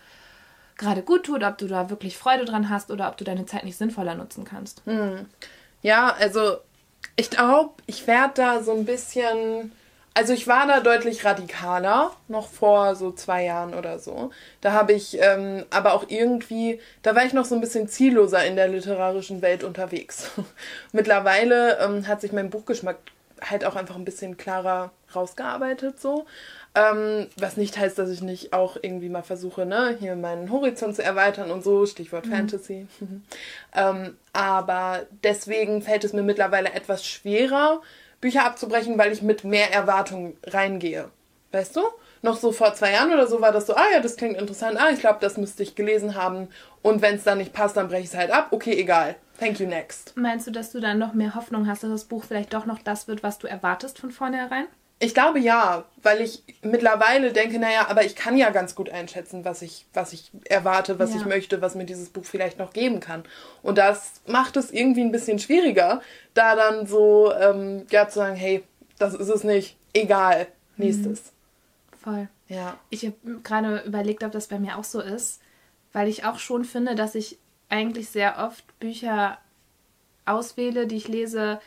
[0.78, 3.64] gerade gut tut, ob du da wirklich Freude dran hast oder ob du deine Zeit
[3.64, 4.82] nicht sinnvoller nutzen kannst.
[4.86, 5.26] Hm.
[5.82, 6.58] Ja, also
[7.16, 9.72] ich glaube, ich werde da so ein bisschen.
[10.16, 14.30] Also ich war da deutlich radikaler, noch vor so zwei Jahren oder so.
[14.62, 18.46] Da habe ich ähm, aber auch irgendwie, da war ich noch so ein bisschen zielloser
[18.46, 20.30] in der literarischen Welt unterwegs.
[20.92, 22.98] Mittlerweile ähm, hat sich mein Buchgeschmack
[23.50, 26.26] halt auch einfach ein bisschen klarer rausgearbeitet so.
[26.76, 30.96] Ähm, was nicht heißt, dass ich nicht auch irgendwie mal versuche, ne, hier meinen Horizont
[30.96, 32.32] zu erweitern und so, Stichwort mhm.
[32.32, 32.88] Fantasy.
[33.76, 37.82] ähm, aber deswegen fällt es mir mittlerweile etwas schwerer,
[38.22, 41.10] Bücher abzubrechen, weil ich mit mehr Erwartungen reingehe.
[41.52, 41.82] Weißt du?
[42.24, 44.80] Noch so vor zwei Jahren oder so war das so, ah ja, das klingt interessant,
[44.80, 46.48] ah, ich glaube, das müsste ich gelesen haben.
[46.82, 48.48] Und wenn es dann nicht passt, dann breche ich es halt ab.
[48.52, 49.16] Okay, egal.
[49.40, 50.16] Thank you, next.
[50.16, 52.80] Meinst du, dass du dann noch mehr Hoffnung hast, dass das Buch vielleicht doch noch
[52.80, 54.68] das wird, was du erwartest von vornherein?
[55.00, 59.44] Ich glaube ja, weil ich mittlerweile denke, naja, aber ich kann ja ganz gut einschätzen,
[59.44, 61.18] was ich, was ich erwarte, was ja.
[61.18, 63.24] ich möchte, was mir dieses Buch vielleicht noch geben kann.
[63.64, 66.02] Und das macht es irgendwie ein bisschen schwieriger,
[66.34, 68.64] da dann so, ähm, ja, zu sagen, hey,
[68.98, 71.24] das ist es nicht, egal, nächstes.
[71.24, 71.98] Mhm.
[72.02, 72.28] Voll.
[72.48, 72.78] Ja.
[72.90, 75.42] Ich habe gerade überlegt, ob das bei mir auch so ist,
[75.92, 77.40] weil ich auch schon finde, dass ich
[77.70, 79.38] eigentlich sehr oft Bücher
[80.26, 81.60] auswähle, die ich lese,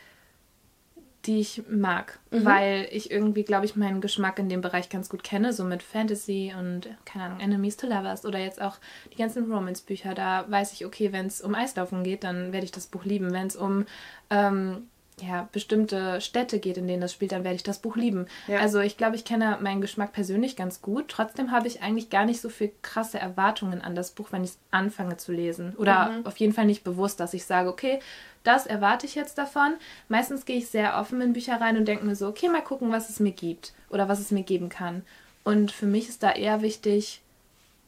[1.26, 2.44] die ich mag, mhm.
[2.44, 5.82] weil ich irgendwie, glaube ich, meinen Geschmack in dem Bereich ganz gut kenne, so mit
[5.82, 8.76] Fantasy und, keine Ahnung, Enemies to Lovers oder jetzt auch
[9.12, 10.14] die ganzen Romance-Bücher.
[10.14, 13.32] Da weiß ich, okay, wenn es um Eislaufen geht, dann werde ich das Buch lieben.
[13.32, 13.86] Wenn es um
[14.30, 14.88] ähm,
[15.20, 18.26] ja, bestimmte Städte geht, in denen das spielt, dann werde ich das Buch lieben.
[18.48, 18.58] Ja.
[18.58, 21.08] Also ich glaube, ich kenne meinen Geschmack persönlich ganz gut.
[21.08, 24.50] Trotzdem habe ich eigentlich gar nicht so viel krasse Erwartungen an das Buch, wenn ich
[24.50, 25.74] es anfange zu lesen.
[25.76, 26.26] Oder mhm.
[26.26, 28.00] auf jeden Fall nicht bewusst, dass ich sage, okay,
[28.44, 29.74] das erwarte ich jetzt davon.
[30.08, 32.92] Meistens gehe ich sehr offen in Bücher rein und denke mir so, okay, mal gucken,
[32.92, 35.02] was es mir gibt oder was es mir geben kann.
[35.44, 37.22] Und für mich ist da eher wichtig,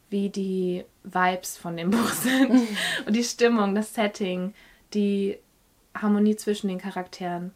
[0.09, 2.69] wie die Vibes von dem Buch sind mhm.
[3.07, 4.55] und die Stimmung, das Setting,
[4.95, 5.39] die
[6.03, 7.53] Harmonie zwischen den Charakteren.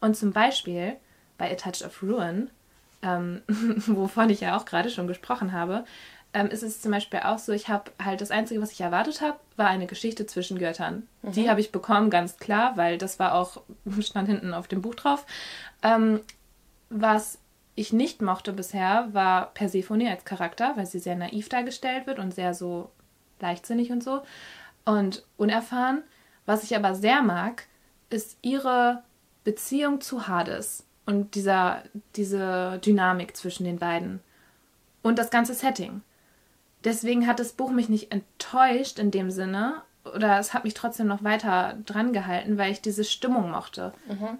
[0.00, 0.96] Und zum Beispiel
[1.36, 2.50] bei A Touch of Ruin,
[3.02, 5.84] ähm, wovon ich ja auch gerade schon gesprochen habe,
[6.34, 9.20] ähm, ist es zum Beispiel auch so, ich habe halt das Einzige, was ich erwartet
[9.20, 11.08] habe, war eine Geschichte zwischen Göttern.
[11.22, 11.32] Mhm.
[11.32, 13.62] Die habe ich bekommen, ganz klar, weil das war auch,
[14.00, 15.24] stand hinten auf dem Buch drauf.
[15.82, 16.20] Ähm,
[16.90, 17.38] was
[17.74, 22.34] ich nicht mochte bisher, war Persephone als Charakter, weil sie sehr naiv dargestellt wird und
[22.34, 22.90] sehr so
[23.40, 24.22] leichtsinnig und so
[24.84, 26.02] und unerfahren.
[26.44, 27.67] Was ich aber sehr mag,
[28.10, 29.02] ist ihre
[29.44, 31.82] Beziehung zu Hades und dieser,
[32.16, 34.20] diese Dynamik zwischen den beiden
[35.02, 36.02] und das ganze Setting.
[36.84, 41.06] Deswegen hat das Buch mich nicht enttäuscht in dem Sinne, oder es hat mich trotzdem
[41.06, 43.92] noch weiter dran gehalten, weil ich diese Stimmung mochte.
[44.06, 44.38] Mhm.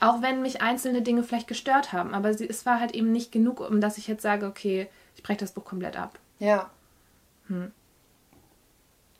[0.00, 3.32] Auch wenn mich einzelne Dinge vielleicht gestört haben, aber sie, es war halt eben nicht
[3.32, 6.18] genug, um dass ich jetzt sage, okay, ich breche das Buch komplett ab.
[6.38, 6.70] Ja.
[7.48, 7.72] Hm.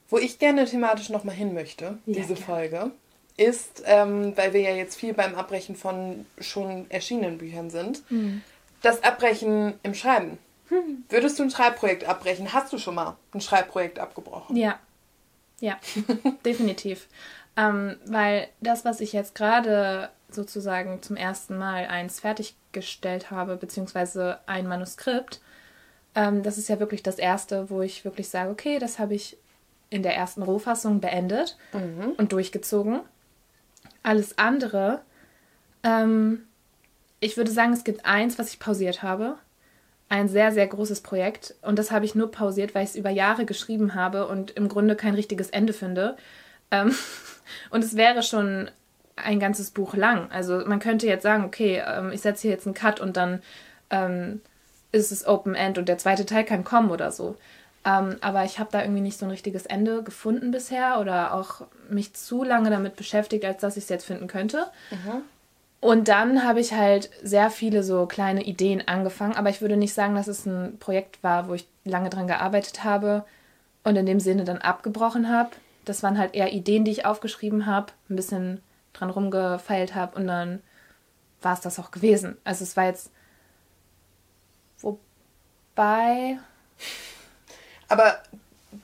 [0.09, 2.41] Wo ich gerne thematisch nochmal hin möchte, ja, diese ja.
[2.41, 2.93] Folge,
[3.39, 8.43] ist, ähm, weil wir ja jetzt viel beim Abbrechen von schon erschienenen Büchern sind, hm.
[8.83, 10.39] das Abbrechen im Schreiben.
[10.69, 11.05] Hm.
[11.09, 12.53] Würdest du ein Schreibprojekt abbrechen?
[12.53, 14.57] Hast du schon mal ein Schreibprojekt abgebrochen?
[14.57, 14.79] Ja.
[15.61, 15.79] Ja,
[16.45, 17.09] definitiv.
[17.57, 24.39] Ähm, weil das, was ich jetzt gerade sozusagen zum ersten Mal eins fertiggestellt habe, beziehungsweise
[24.47, 25.41] ein Manuskript,
[26.15, 29.37] ähm, das ist ja wirklich das erste, wo ich wirklich sage, okay, das habe ich
[29.91, 32.13] in der ersten Rohfassung beendet mhm.
[32.17, 33.01] und durchgezogen.
[34.09, 35.03] Alles andere,
[35.83, 36.47] ähm,
[37.21, 39.37] ich würde sagen, es gibt eins, was ich pausiert habe.
[40.09, 41.55] Ein sehr, sehr großes Projekt.
[41.61, 44.71] Und das habe ich nur pausiert, weil ich es über Jahre geschrieben habe und im
[44.71, 46.17] Grunde kein richtiges Ende finde.
[46.71, 46.95] Ähm,
[47.71, 48.71] und es wäre schon
[49.17, 50.33] ein ganzes Buch lang.
[50.33, 53.43] Also man könnte jetzt sagen, okay, ähm, ich setze hier jetzt einen Cut und dann
[53.91, 54.41] ähm,
[54.91, 57.37] ist es Open End und der zweite Teil kann kommen oder so.
[57.85, 61.63] Ähm, aber ich habe da irgendwie nicht so ein richtiges Ende gefunden bisher oder auch
[61.89, 64.67] mich zu lange damit beschäftigt, als dass ich es jetzt finden könnte.
[64.91, 65.23] Mhm.
[65.81, 69.95] Und dann habe ich halt sehr viele so kleine Ideen angefangen, aber ich würde nicht
[69.95, 73.25] sagen, dass es ein Projekt war, wo ich lange dran gearbeitet habe
[73.85, 75.51] und in dem Sinne dann abgebrochen habe.
[75.85, 78.61] Das waren halt eher Ideen, die ich aufgeschrieben habe, ein bisschen
[78.93, 80.61] dran rumgefeilt habe und dann
[81.43, 82.37] war es das auch gewesen.
[82.43, 83.13] Also es war jetzt
[84.81, 86.39] wobei
[87.89, 88.23] aber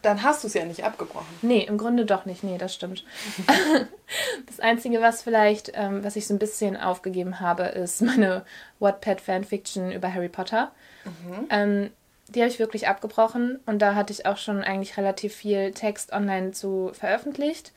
[0.03, 1.27] dann hast du es ja nicht abgebrochen.
[1.43, 2.43] Nee, im Grunde doch nicht.
[2.43, 3.05] Nee, das stimmt.
[4.47, 8.45] das Einzige, was vielleicht, ähm, was ich so ein bisschen aufgegeben habe, ist meine
[8.81, 10.73] Wattpad-Fanfiction über Harry Potter.
[11.05, 11.47] Mhm.
[11.51, 11.91] Ähm,
[12.29, 16.13] die habe ich wirklich abgebrochen und da hatte ich auch schon eigentlich relativ viel Text
[16.13, 17.73] online zu veröffentlicht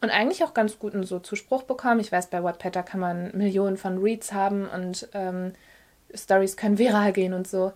[0.00, 2.00] und eigentlich auch ganz guten so Zuspruch bekommen.
[2.00, 5.52] Ich weiß, bei Wattpad, da kann man Millionen von Reads haben und ähm,
[6.12, 7.72] Stories können viral gehen und so.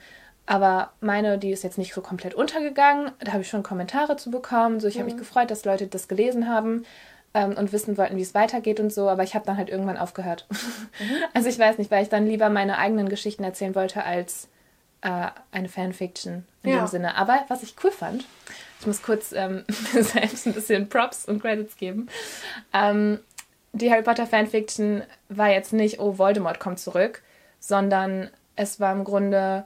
[0.51, 3.13] Aber meine, die ist jetzt nicht so komplett untergegangen.
[3.21, 4.81] Da habe ich schon Kommentare zu bekommen.
[4.81, 5.01] So, ich mhm.
[5.01, 6.87] habe mich gefreut, dass Leute das gelesen haben
[7.35, 9.11] ähm, und wissen wollten, wie es weitergeht und so.
[9.11, 10.47] Aber ich habe dann halt irgendwann aufgehört.
[11.01, 11.23] Mhm.
[11.33, 14.49] Also ich weiß nicht, weil ich dann lieber meine eigenen Geschichten erzählen wollte als
[15.03, 16.79] äh, eine Fanfiction in ja.
[16.79, 17.15] dem Sinne.
[17.15, 18.25] Aber was ich cool fand,
[18.81, 22.09] ich muss kurz ähm, selbst ein bisschen Props und Credits geben.
[22.73, 23.21] Ähm,
[23.73, 27.23] die Harry Potter Fanfiction war jetzt nicht, oh, Voldemort kommt zurück,
[27.61, 29.65] sondern es war im Grunde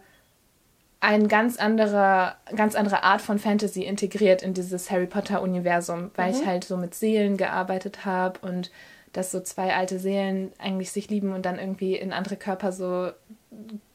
[1.02, 6.38] eine ganz andere, ganz andere Art von Fantasy integriert in dieses Harry Potter-Universum, weil mhm.
[6.38, 8.70] ich halt so mit Seelen gearbeitet habe und
[9.12, 13.10] dass so zwei alte Seelen eigentlich sich lieben und dann irgendwie in andere Körper so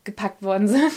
[0.03, 0.91] gepackt worden sind.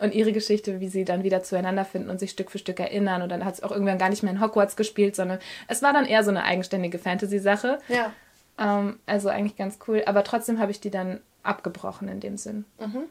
[0.00, 3.22] und ihre Geschichte, wie sie dann wieder zueinander finden und sich Stück für Stück erinnern.
[3.22, 5.38] Und dann hat es auch irgendwann gar nicht mehr in Hogwarts gespielt, sondern
[5.68, 7.78] es war dann eher so eine eigenständige Fantasy-Sache.
[7.88, 8.12] Ja.
[8.58, 10.02] Ähm, also eigentlich ganz cool.
[10.04, 12.66] Aber trotzdem habe ich die dann abgebrochen in dem Sinn.
[12.78, 13.04] Mhm.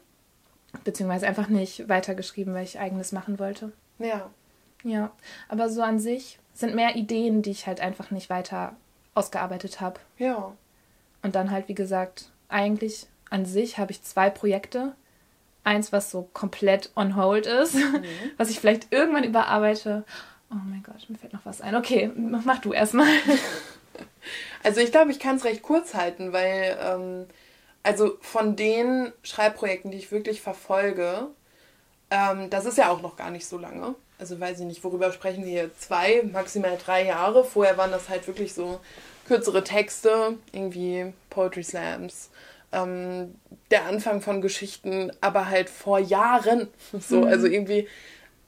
[0.84, 3.72] Beziehungsweise einfach nicht weitergeschrieben, weil ich eigenes machen wollte.
[3.98, 4.30] Ja.
[4.84, 5.10] Ja.
[5.48, 8.76] Aber so an sich sind mehr Ideen, die ich halt einfach nicht weiter
[9.14, 10.00] ausgearbeitet habe.
[10.18, 10.52] Ja.
[11.22, 14.94] Und dann halt, wie gesagt, eigentlich an sich habe ich zwei Projekte.
[15.62, 18.04] Eins, was so komplett on hold ist, mhm.
[18.38, 20.04] was ich vielleicht irgendwann überarbeite.
[20.50, 21.74] Oh mein Gott, mir fällt noch was ein.
[21.74, 23.08] Okay, mach du erstmal.
[24.62, 27.26] Also ich glaube, ich kann es recht kurz halten, weil ähm,
[27.82, 31.28] also von den Schreibprojekten, die ich wirklich verfolge,
[32.10, 33.94] ähm, das ist ja auch noch gar nicht so lange.
[34.18, 35.70] Also weiß ich nicht, worüber sprechen wir hier?
[35.78, 37.44] Zwei, maximal drei Jahre.
[37.44, 38.80] Vorher waren das halt wirklich so
[39.26, 42.30] kürzere Texte, irgendwie Poetry Slams,
[42.72, 43.36] ähm,
[43.70, 46.68] der Anfang von Geschichten, aber halt vor Jahren.
[47.00, 47.28] So, mhm.
[47.28, 47.88] also irgendwie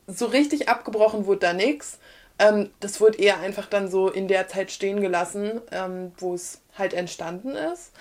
[0.06, 1.98] so richtig abgebrochen wurde da nichts.
[2.38, 6.60] Ähm, das wurde eher einfach dann so in der Zeit stehen gelassen, ähm, wo es
[6.76, 7.92] halt entstanden ist.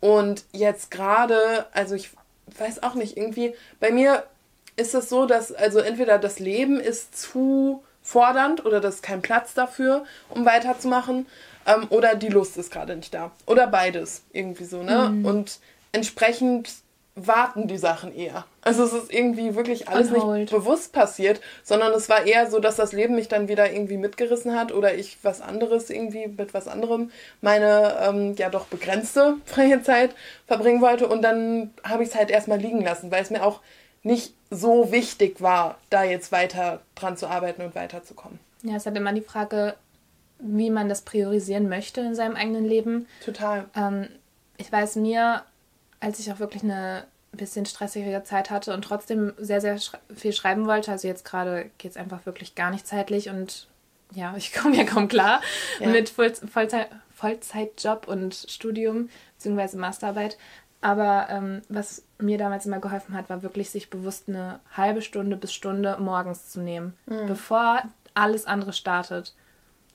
[0.00, 2.10] Und jetzt gerade, also ich
[2.58, 4.24] weiß auch nicht, irgendwie, bei mir
[4.76, 9.22] ist es so, dass also entweder das Leben ist zu fordernd oder das ist kein
[9.22, 11.26] Platz dafür, um weiterzumachen,
[11.66, 13.30] ähm, oder die Lust ist gerade nicht da.
[13.46, 15.10] Oder beides, irgendwie so, ne?
[15.10, 15.24] Mhm.
[15.24, 15.58] Und
[15.92, 16.72] entsprechend
[17.14, 18.44] warten die Sachen eher.
[18.62, 22.76] Also es ist irgendwie wirklich alles nicht bewusst passiert, sondern es war eher so, dass
[22.76, 26.68] das Leben mich dann wieder irgendwie mitgerissen hat oder ich was anderes irgendwie mit was
[26.68, 30.14] anderem meine ähm, ja doch begrenzte freie Zeit
[30.46, 33.60] verbringen wollte und dann habe ich es halt erstmal liegen lassen, weil es mir auch
[34.02, 38.38] nicht so wichtig war, da jetzt weiter dran zu arbeiten und weiterzukommen.
[38.62, 39.74] Ja, es hat immer die Frage,
[40.38, 43.06] wie man das priorisieren möchte in seinem eigenen Leben.
[43.24, 43.66] Total.
[43.76, 44.08] Ähm,
[44.56, 45.42] ich weiß mir
[46.00, 50.32] als ich auch wirklich eine bisschen stressigere Zeit hatte und trotzdem sehr, sehr sch viel
[50.32, 50.90] schreiben wollte.
[50.90, 53.68] Also jetzt gerade geht es einfach wirklich gar nicht zeitlich und
[54.12, 55.40] ja, ich komme ja kaum klar
[55.78, 55.88] ja.
[55.88, 59.76] mit Voll Vollzeit Vollzeitjob und Studium bzw.
[59.76, 60.38] Masterarbeit.
[60.80, 65.36] Aber ähm, was mir damals immer geholfen hat, war wirklich sich bewusst eine halbe Stunde
[65.36, 67.26] bis Stunde morgens zu nehmen, mhm.
[67.26, 67.82] bevor
[68.14, 69.34] alles andere startet.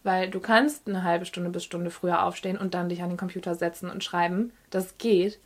[0.04, 3.18] Weil du kannst eine halbe Stunde bis Stunde früher aufstehen und dann dich an den
[3.18, 4.54] Computer setzen und schreiben.
[4.70, 5.40] Das geht.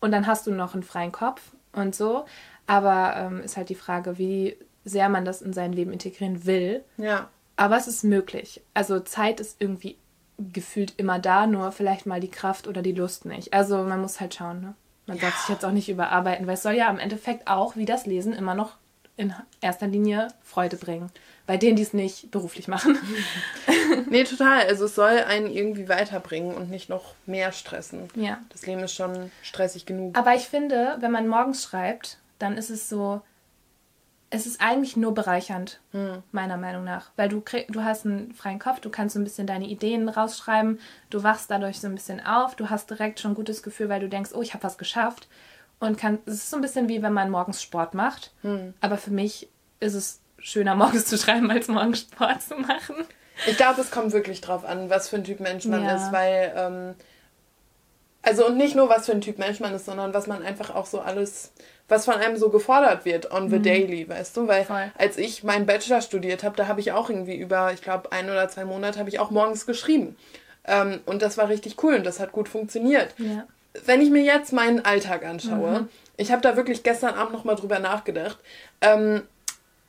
[0.00, 2.24] Und dann hast du noch einen freien Kopf und so.
[2.66, 6.84] Aber ähm, ist halt die Frage, wie sehr man das in sein Leben integrieren will.
[6.96, 7.28] Ja.
[7.56, 8.62] Aber es ist möglich.
[8.74, 9.96] Also Zeit ist irgendwie
[10.38, 13.52] gefühlt immer da, nur vielleicht mal die Kraft oder die Lust nicht.
[13.52, 14.74] Also man muss halt schauen, ne?
[15.06, 15.22] Man ja.
[15.22, 18.06] darf sich jetzt auch nicht überarbeiten, weil es soll ja im Endeffekt auch, wie das
[18.06, 18.76] Lesen, immer noch
[19.18, 21.10] in erster Linie Freude bringen.
[21.46, 22.96] Bei denen, die es nicht beruflich machen.
[24.08, 24.62] nee, total.
[24.66, 28.08] Also es soll einen irgendwie weiterbringen und nicht noch mehr stressen.
[28.14, 28.38] Ja.
[28.50, 30.16] Das Leben ist schon stressig genug.
[30.16, 33.22] Aber ich finde, wenn man morgens schreibt, dann ist es so,
[34.30, 36.22] es ist eigentlich nur bereichernd, hm.
[36.32, 37.10] meiner Meinung nach.
[37.16, 40.08] Weil du, krieg, du hast einen freien Kopf, du kannst so ein bisschen deine Ideen
[40.08, 40.78] rausschreiben,
[41.10, 44.00] du wachst dadurch so ein bisschen auf, du hast direkt schon ein gutes Gefühl, weil
[44.00, 45.28] du denkst, oh, ich habe was geschafft.
[45.80, 48.32] Und kann, es ist so ein bisschen wie wenn man morgens Sport macht.
[48.42, 48.74] Hm.
[48.80, 49.48] Aber für mich
[49.80, 52.96] ist es schöner, morgens zu schreiben, als morgens Sport zu machen.
[53.46, 55.96] Ich glaube, es kommt wirklich drauf an, was für ein Typ Mensch man ja.
[55.96, 56.94] ist, weil, ähm,
[58.22, 60.74] also und nicht nur, was für ein Typ Mensch man ist, sondern was man einfach
[60.74, 61.52] auch so alles,
[61.88, 63.62] was von einem so gefordert wird on the mhm.
[63.62, 64.48] daily, weißt du?
[64.48, 64.90] Weil Voll.
[64.98, 68.28] als ich meinen Bachelor studiert habe, da habe ich auch irgendwie über, ich glaube, ein
[68.28, 70.16] oder zwei Monate habe ich auch morgens geschrieben.
[70.64, 73.14] Ähm, und das war richtig cool und das hat gut funktioniert.
[73.18, 73.46] Ja.
[73.86, 75.88] Wenn ich mir jetzt meinen Alltag anschaue, mhm.
[76.16, 78.38] ich habe da wirklich gestern Abend nochmal drüber nachgedacht,
[78.80, 79.22] ähm,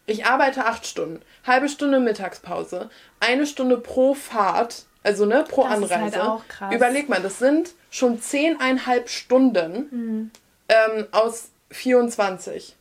[0.06, 5.74] ich arbeite acht Stunden, halbe Stunde Mittagspause, eine Stunde pro Fahrt, also ne, pro das
[5.74, 5.94] Anreise.
[5.94, 6.74] Ist halt auch krass.
[6.74, 10.32] Überleg mal, das sind schon zehneinhalb Stunden mhm.
[10.68, 12.76] ähm, aus 24.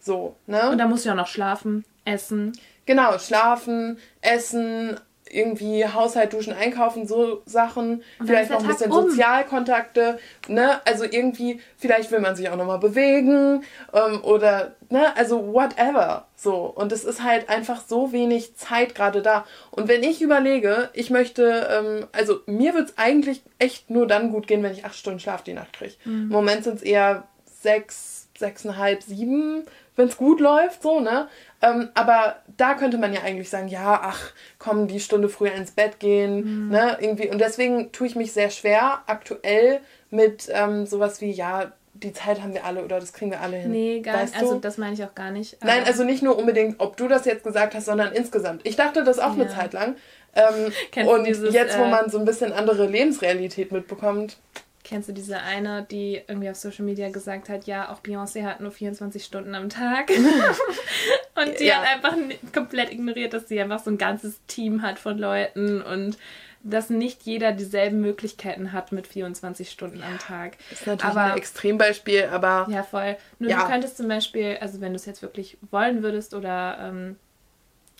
[0.00, 0.70] So, ne?
[0.70, 2.52] Und da musst du ja noch schlafen, essen.
[2.86, 4.98] Genau, schlafen, essen,
[5.32, 8.02] irgendwie Haushalt, Duschen, Einkaufen, so Sachen.
[8.24, 9.10] Vielleicht noch ein bisschen um.
[9.10, 10.18] Sozialkontakte,
[10.48, 10.80] ne?
[10.86, 15.16] Also irgendwie, vielleicht will man sich auch nochmal bewegen ähm, oder, ne?
[15.16, 16.26] Also whatever.
[16.36, 16.66] So.
[16.66, 19.46] Und es ist halt einfach so wenig Zeit gerade da.
[19.70, 24.30] Und wenn ich überlege, ich möchte, ähm, also mir wird es eigentlich echt nur dann
[24.30, 25.94] gut gehen, wenn ich acht Stunden Schlaf die Nacht kriege.
[26.04, 26.22] Mhm.
[26.22, 27.24] Im Moment sind es eher
[27.62, 29.64] sechs, sechseinhalb, sieben,
[29.96, 31.28] wenn es gut läuft, so, ne?
[31.60, 35.72] Ähm, aber da könnte man ja eigentlich sagen, ja, ach, komm, die Stunde früher ins
[35.72, 36.70] Bett gehen, mhm.
[36.70, 37.28] ne, irgendwie.
[37.28, 39.80] Und deswegen tue ich mich sehr schwer aktuell
[40.10, 43.58] mit ähm, sowas wie, ja, die Zeit haben wir alle oder das kriegen wir alle
[43.58, 43.70] hin.
[43.70, 44.36] Nee, gar nicht.
[44.36, 45.62] Also das meine ich auch gar nicht.
[45.62, 48.62] Nein, also nicht nur unbedingt, ob du das jetzt gesagt hast, sondern insgesamt.
[48.64, 49.44] Ich dachte das auch ja.
[49.44, 49.96] eine Zeit lang.
[50.34, 54.38] Ähm, und dieses, jetzt, wo äh, man so ein bisschen andere Lebensrealität mitbekommt.
[54.84, 58.60] Kennst du diese eine, die irgendwie auf Social Media gesagt hat, ja, auch Beyoncé hat
[58.60, 60.10] nur 24 Stunden am Tag.
[61.36, 61.76] und die ja.
[61.76, 62.16] hat einfach
[62.52, 66.18] komplett ignoriert, dass sie einfach so ein ganzes Team hat von Leuten und
[66.64, 70.58] dass nicht jeder dieselben Möglichkeiten hat mit 24 Stunden ja, am Tag.
[70.70, 72.66] Das ist natürlich aber, ein Extrembeispiel, aber.
[72.70, 73.16] Ja, voll.
[73.38, 73.62] Nur ja.
[73.62, 77.16] du könntest zum Beispiel, also wenn du es jetzt wirklich wollen würdest oder ähm,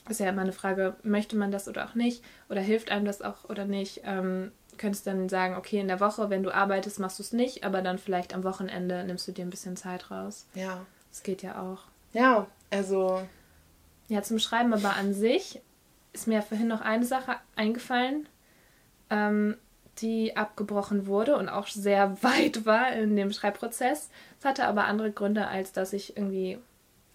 [0.08, 3.22] ist ja immer eine Frage, möchte man das oder auch nicht oder hilft einem das
[3.22, 7.18] auch oder nicht, ähm, könntest dann sagen, okay, in der Woche, wenn du arbeitest, machst
[7.18, 10.46] du es nicht, aber dann vielleicht am Wochenende nimmst du dir ein bisschen Zeit raus.
[10.54, 10.84] Ja.
[11.10, 11.80] Das geht ja auch.
[12.12, 13.22] Ja, also.
[14.08, 15.60] Ja, zum Schreiben aber an sich
[16.12, 18.28] ist mir vorhin noch eine Sache eingefallen,
[19.10, 19.56] ähm,
[19.98, 24.10] die abgebrochen wurde und auch sehr weit war in dem Schreibprozess.
[24.38, 26.58] Es hatte aber andere Gründe, als dass ich irgendwie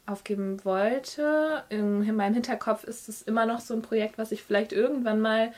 [0.06, 1.64] aufgeben wollte.
[1.70, 5.52] In meinem Hinterkopf ist es immer noch so ein Projekt, was ich vielleicht irgendwann mal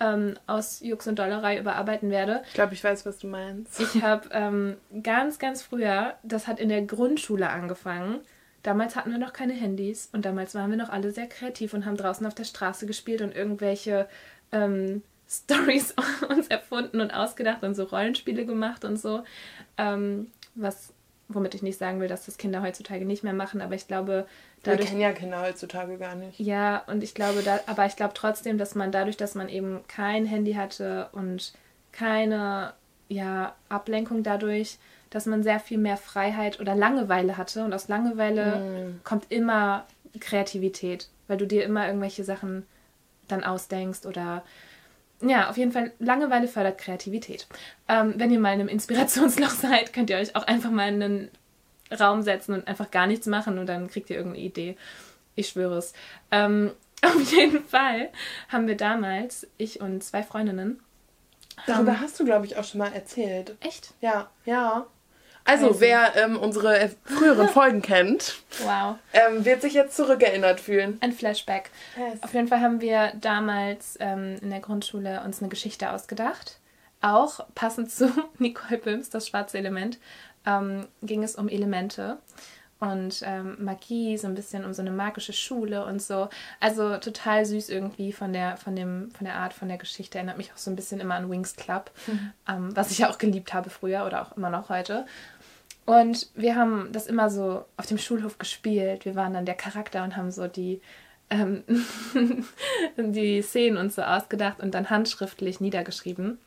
[0.00, 2.42] ähm, aus Jux und Dollerei überarbeiten werde.
[2.46, 3.80] Ich glaube, ich weiß, was du meinst.
[3.80, 8.20] Ich habe ähm, ganz, ganz früher, das hat in der Grundschule angefangen.
[8.62, 11.84] Damals hatten wir noch keine Handys und damals waren wir noch alle sehr kreativ und
[11.84, 14.08] haben draußen auf der Straße gespielt und irgendwelche
[14.52, 15.94] ähm, Stories
[16.28, 19.22] uns erfunden und ausgedacht und so Rollenspiele gemacht und so.
[19.76, 20.93] Ähm, was,
[21.28, 24.26] womit ich nicht sagen will, dass das Kinder heutzutage nicht mehr machen, aber ich glaube,
[24.62, 24.82] dadurch.
[24.82, 26.38] Wir kennen ja Kinder heutzutage gar nicht.
[26.38, 29.80] Ja, und ich glaube, da, aber ich glaube trotzdem, dass man dadurch, dass man eben
[29.88, 31.52] kein Handy hatte und
[31.92, 32.74] keine
[33.08, 34.78] ja, Ablenkung dadurch,
[35.10, 37.64] dass man sehr viel mehr Freiheit oder Langeweile hatte.
[37.64, 39.00] Und aus Langeweile mm.
[39.04, 39.86] kommt immer
[40.18, 42.66] Kreativität, weil du dir immer irgendwelche Sachen
[43.28, 44.42] dann ausdenkst oder
[45.20, 47.46] ja, auf jeden Fall, Langeweile fördert Kreativität.
[47.88, 51.02] Ähm, wenn ihr mal in einem Inspirationsloch seid, könnt ihr euch auch einfach mal in
[51.02, 51.30] einen
[51.98, 54.76] Raum setzen und einfach gar nichts machen und dann kriegt ihr irgendeine Idee.
[55.34, 55.92] Ich schwöre es.
[56.30, 58.10] Ähm, auf jeden Fall
[58.48, 60.80] haben wir damals, ich und zwei Freundinnen.
[61.66, 63.56] Darüber ähm, hast du, glaube ich, auch schon mal erzählt.
[63.60, 63.94] Echt?
[64.00, 64.86] Ja, ja.
[65.44, 65.80] Also, also.
[65.80, 68.96] wer ähm, unsere früheren Folgen kennt, wow.
[69.12, 70.96] ähm, wird sich jetzt zurückerinnert fühlen.
[71.00, 71.70] Ein Flashback.
[71.96, 72.22] Yes.
[72.22, 76.58] Auf jeden Fall haben wir damals ähm, in der Grundschule uns eine Geschichte ausgedacht.
[77.02, 79.98] Auch passend zu Nicole Böhms, das schwarze Element,
[80.46, 82.18] ähm, ging es um Elemente
[82.80, 86.28] und ähm, Magie, so ein bisschen um so eine magische Schule und so.
[86.60, 90.18] Also total süß irgendwie von der, von dem, von der Art, von der Geschichte.
[90.18, 92.32] Erinnert mich auch so ein bisschen immer an Wings Club, mhm.
[92.48, 95.06] ähm, was ich ja auch geliebt habe früher oder auch immer noch heute.
[95.86, 99.04] Und wir haben das immer so auf dem Schulhof gespielt.
[99.04, 100.80] Wir waren dann der Charakter und haben so die,
[101.28, 101.62] ähm,
[102.96, 106.38] die Szenen uns so ausgedacht und dann handschriftlich niedergeschrieben.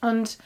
[0.00, 0.38] Und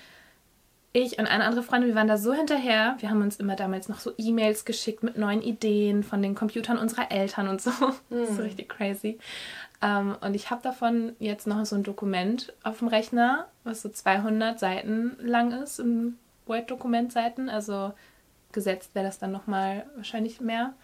[0.92, 2.96] ich und eine andere Freundin, wir waren da so hinterher.
[3.00, 6.78] Wir haben uns immer damals noch so E-Mails geschickt mit neuen Ideen von den Computern
[6.78, 7.70] unserer Eltern und so.
[8.08, 8.44] Das ist so hm.
[8.44, 9.18] richtig crazy.
[9.82, 13.90] Ähm, und ich habe davon jetzt noch so ein Dokument auf dem Rechner, was so
[13.90, 16.16] 200 Seiten lang ist, im
[16.46, 17.50] Word-Dokument-Seiten.
[17.50, 17.92] Also
[18.52, 20.74] gesetzt wäre das dann nochmal wahrscheinlich mehr.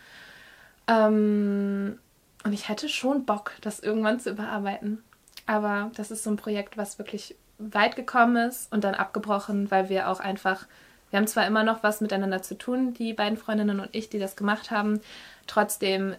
[0.88, 1.98] Ähm,
[2.44, 5.02] und ich hätte schon Bock, das irgendwann zu überarbeiten.
[5.46, 9.88] Aber das ist so ein Projekt, was wirklich weit gekommen ist und dann abgebrochen, weil
[9.88, 10.66] wir auch einfach,
[11.10, 14.18] wir haben zwar immer noch was miteinander zu tun, die beiden Freundinnen und ich, die
[14.18, 15.00] das gemacht haben,
[15.46, 16.14] trotzdem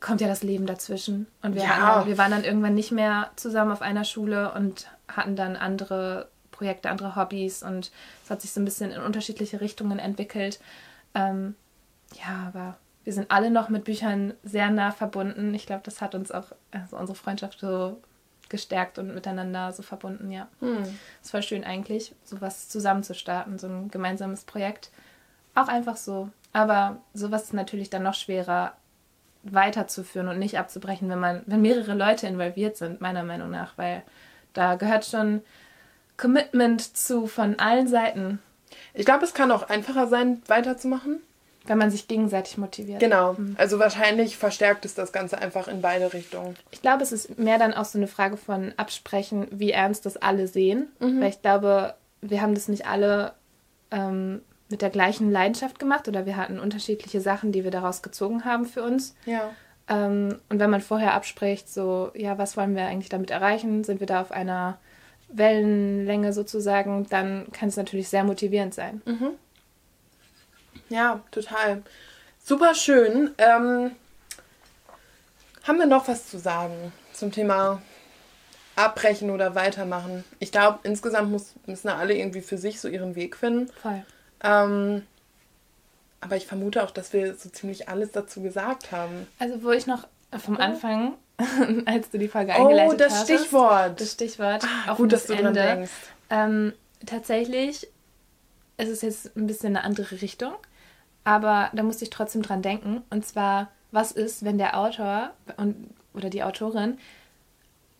[0.00, 1.26] kommt ja das Leben dazwischen.
[1.42, 1.68] Und wir, ja.
[1.68, 6.28] hatten, wir waren dann irgendwann nicht mehr zusammen auf einer Schule und hatten dann andere
[6.60, 7.90] Projekte, andere Hobbys und
[8.22, 10.60] es hat sich so ein bisschen in unterschiedliche Richtungen entwickelt.
[11.14, 11.54] Ähm,
[12.14, 15.54] ja, aber wir sind alle noch mit Büchern sehr nah verbunden.
[15.54, 17.98] Ich glaube, das hat uns auch, also unsere Freundschaft so
[18.50, 20.48] gestärkt und miteinander so verbunden, ja.
[20.60, 20.82] Hm.
[21.22, 24.90] Ist voll schön eigentlich, sowas zusammen zu starten, so ein gemeinsames Projekt.
[25.54, 26.28] Auch einfach so.
[26.52, 28.74] Aber sowas ist natürlich dann noch schwerer
[29.44, 34.02] weiterzuführen und nicht abzubrechen, wenn man, wenn mehrere Leute involviert sind, meiner Meinung nach, weil
[34.52, 35.40] da gehört schon
[36.20, 38.40] Commitment zu von allen Seiten.
[38.92, 41.20] Ich glaube, es kann auch einfacher sein, weiterzumachen.
[41.66, 43.00] Wenn man sich gegenseitig motiviert.
[43.00, 43.34] Genau.
[43.34, 43.54] Mhm.
[43.58, 46.56] Also wahrscheinlich verstärkt es das Ganze einfach in beide Richtungen.
[46.70, 50.16] Ich glaube, es ist mehr dann auch so eine Frage von Absprechen, wie ernst das
[50.16, 50.88] alle sehen.
[51.00, 51.20] Mhm.
[51.20, 53.34] Weil ich glaube, wir haben das nicht alle
[53.90, 54.40] ähm,
[54.70, 58.64] mit der gleichen Leidenschaft gemacht oder wir hatten unterschiedliche Sachen, die wir daraus gezogen haben
[58.64, 59.14] für uns.
[59.26, 59.50] Ja.
[59.88, 63.84] Ähm, und wenn man vorher abspricht, so, ja, was wollen wir eigentlich damit erreichen?
[63.84, 64.78] Sind wir da auf einer
[65.32, 69.02] Wellenlänge sozusagen, dann kann es natürlich sehr motivierend sein.
[69.04, 69.30] Mhm.
[70.88, 71.82] Ja, total.
[72.42, 73.30] Super schön.
[73.38, 73.92] Ähm,
[75.62, 77.80] haben wir noch was zu sagen zum Thema
[78.76, 80.24] abbrechen oder weitermachen?
[80.38, 83.70] Ich glaube, insgesamt muss, müssen alle irgendwie für sich so ihren Weg finden.
[83.80, 84.04] Voll.
[84.42, 85.06] Ähm,
[86.20, 89.26] aber ich vermute auch, dass wir so ziemlich alles dazu gesagt haben.
[89.38, 90.06] Also, wo ich noch
[90.38, 91.14] vom Anfang,
[91.86, 92.94] als du die Folge oh, eingeleitet hast.
[92.94, 94.00] Oh, das hattest, Stichwort.
[94.00, 94.64] Das Stichwort.
[94.86, 95.52] Ah, gut, dass du Ende.
[95.52, 95.92] dran denkst.
[96.30, 96.72] Ähm,
[97.06, 97.88] tatsächlich
[98.80, 100.54] es ist jetzt ein bisschen eine andere Richtung,
[101.24, 103.02] aber da musste ich trotzdem dran denken.
[103.10, 106.98] Und zwar, was ist, wenn der Autor und, oder die Autorin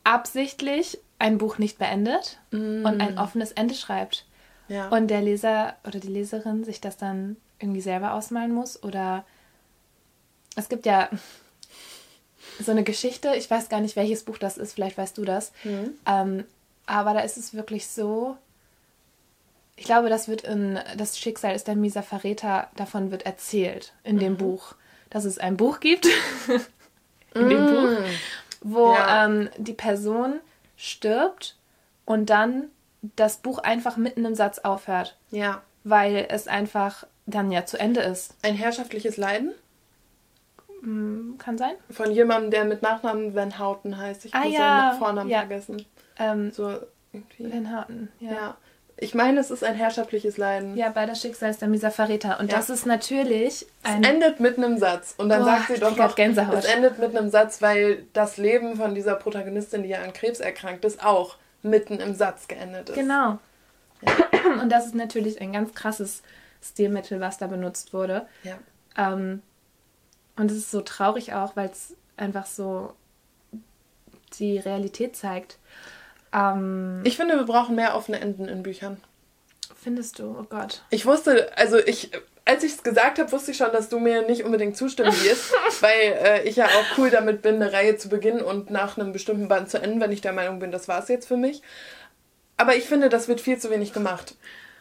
[0.04, 2.86] absichtlich ein Buch nicht beendet mm.
[2.86, 4.24] und ein offenes Ende schreibt?
[4.68, 4.88] Ja.
[4.88, 9.24] Und der Leser oder die Leserin sich das dann irgendwie selber ausmalen muss oder
[10.56, 11.10] es gibt ja
[12.58, 15.52] so eine Geschichte, ich weiß gar nicht, welches Buch das ist, vielleicht weißt du das.
[15.64, 15.94] Mhm.
[16.06, 16.44] Ähm,
[16.86, 18.36] aber da ist es wirklich so,
[19.76, 24.16] ich glaube, das wird in Das Schicksal ist ein mieser Verräter, davon wird erzählt in
[24.16, 24.20] mhm.
[24.20, 24.74] dem Buch,
[25.08, 26.06] dass es ein Buch gibt,
[27.34, 28.04] in dem Buch, mm.
[28.62, 29.24] wo ja.
[29.24, 30.40] ähm, die Person
[30.76, 31.56] stirbt
[32.04, 32.64] und dann
[33.16, 35.16] das Buch einfach mitten im Satz aufhört.
[35.30, 35.62] Ja.
[35.84, 38.34] Weil es einfach dann ja zu Ende ist.
[38.42, 39.52] Ein herrschaftliches Leiden?
[40.82, 41.74] Hm, kann sein.
[41.90, 44.24] Von jemandem, der mit Nachnamen Van Houten heißt.
[44.24, 44.88] Ich ah, muss ja.
[44.90, 45.38] seinen Vornamen ja.
[45.40, 45.84] vergessen.
[46.18, 46.78] Ähm, so
[47.12, 47.52] irgendwie.
[47.52, 48.32] Van Houten, ja.
[48.32, 48.56] ja.
[49.02, 50.76] Ich meine, es ist ein herrschaftliches Leiden.
[50.76, 52.38] Ja, bei der Schicksal ist der mieser Verräter.
[52.38, 52.58] Und ja.
[52.58, 54.04] das ist natürlich ein...
[54.04, 55.14] Es endet mit einem Satz.
[55.16, 56.54] Und dann Boah, sagt sie doch noch, Gänsehaut.
[56.56, 60.40] es endet mit einem Satz, weil das Leben von dieser Protagonistin, die ja an Krebs
[60.40, 62.94] erkrankt ist, auch mitten im Satz geendet ist.
[62.94, 63.38] Genau.
[64.02, 64.62] Ja.
[64.62, 66.22] Und das ist natürlich ein ganz krasses
[66.62, 68.26] Stilmittel, was da benutzt wurde.
[68.42, 68.58] Ja.
[68.98, 69.40] Ähm,
[70.36, 72.92] und es ist so traurig auch, weil es einfach so
[74.38, 75.58] die Realität zeigt.
[76.32, 78.98] Ähm, ich finde, wir brauchen mehr offene Enden in Büchern.
[79.82, 80.36] Findest du?
[80.38, 80.82] Oh Gott.
[80.90, 82.10] Ich wusste, also ich,
[82.44, 85.52] als ich es gesagt habe, wusste ich schon, dass du mir nicht unbedingt zustimmen wirst,
[85.80, 89.12] weil äh, ich ja auch cool damit bin, eine Reihe zu beginnen und nach einem
[89.12, 91.62] bestimmten Band zu enden, wenn ich der Meinung bin, das war es jetzt für mich.
[92.56, 94.34] Aber ich finde, das wird viel zu wenig gemacht.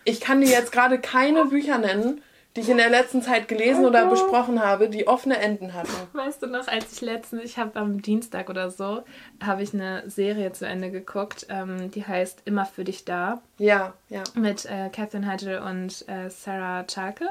[0.04, 2.22] Ich kann dir jetzt gerade keine Bücher nennen,
[2.60, 5.94] die ich in der letzten Zeit gelesen oder besprochen habe, die offene Enden hatten.
[6.12, 9.04] Weißt du noch, als ich letztens, ich habe am Dienstag oder so,
[9.42, 13.42] habe ich eine Serie zu Ende geguckt, ähm, die heißt Immer für dich da.
[13.60, 14.24] Ja, ja.
[14.34, 17.30] Mit äh, Catherine Heigl und äh, Sarah Charke.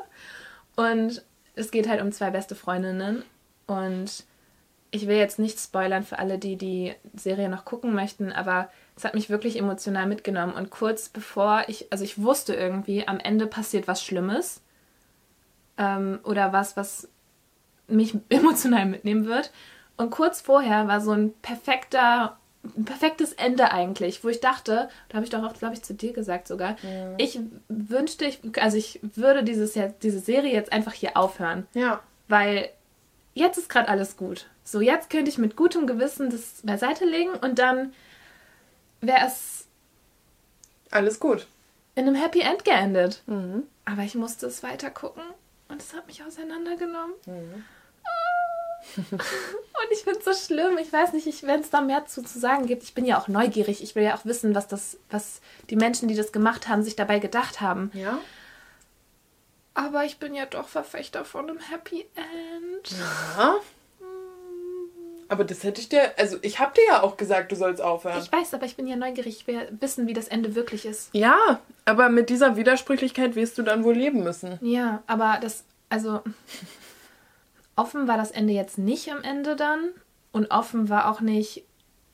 [0.76, 1.22] Und
[1.54, 3.22] es geht halt um zwei beste Freundinnen.
[3.66, 4.24] Und
[4.90, 9.04] ich will jetzt nicht spoilern für alle, die die Serie noch gucken möchten, aber es
[9.04, 10.54] hat mich wirklich emotional mitgenommen.
[10.54, 14.62] Und kurz bevor ich, also ich wusste irgendwie, am Ende passiert was Schlimmes
[15.78, 17.08] ähm, oder was, was
[17.86, 19.50] mich emotional mitnehmen wird.
[19.96, 22.36] Und kurz vorher war so ein perfekter,
[22.76, 25.94] ein perfektes Ende eigentlich, wo ich dachte, da habe ich doch auch, glaube ich, zu
[25.94, 27.14] dir gesagt sogar, ja.
[27.16, 31.66] ich wünschte, ich, also ich würde dieses, diese Serie jetzt einfach hier aufhören.
[31.74, 32.00] Ja.
[32.28, 32.68] Weil
[33.34, 34.46] jetzt ist gerade alles gut.
[34.62, 37.92] So, jetzt könnte ich mit gutem Gewissen das beiseite legen und dann
[39.00, 39.66] wäre es.
[40.90, 41.46] Alles gut.
[41.94, 43.22] In einem Happy End geendet.
[43.26, 43.64] Mhm.
[43.84, 45.22] Aber ich musste es weiter gucken
[45.68, 47.14] und es hat mich auseinandergenommen.
[47.26, 47.64] Mhm.
[49.10, 50.78] Und ich finde es so schlimm.
[50.78, 52.84] Ich weiß nicht, wenn es da mehr zu, zu sagen gibt.
[52.84, 53.82] Ich bin ja auch neugierig.
[53.82, 56.96] Ich will ja auch wissen, was das, was die Menschen, die das gemacht haben, sich
[56.96, 57.90] dabei gedacht haben.
[57.92, 58.18] Ja.
[59.74, 62.90] Aber ich bin ja doch Verfechter von einem Happy End.
[63.36, 63.56] Ja.
[65.28, 68.20] Aber das hätte ich dir, also ich habe dir ja auch gesagt, du sollst aufhören.
[68.22, 69.40] Ich weiß, aber ich bin ja neugierig.
[69.40, 71.10] Ich will wissen, wie das Ende wirklich ist.
[71.12, 74.58] Ja, aber mit dieser Widersprüchlichkeit wirst du dann wohl leben müssen.
[74.62, 76.22] Ja, aber das, also
[77.76, 79.90] offen war das Ende jetzt nicht am Ende dann
[80.32, 81.64] und offen war auch nicht,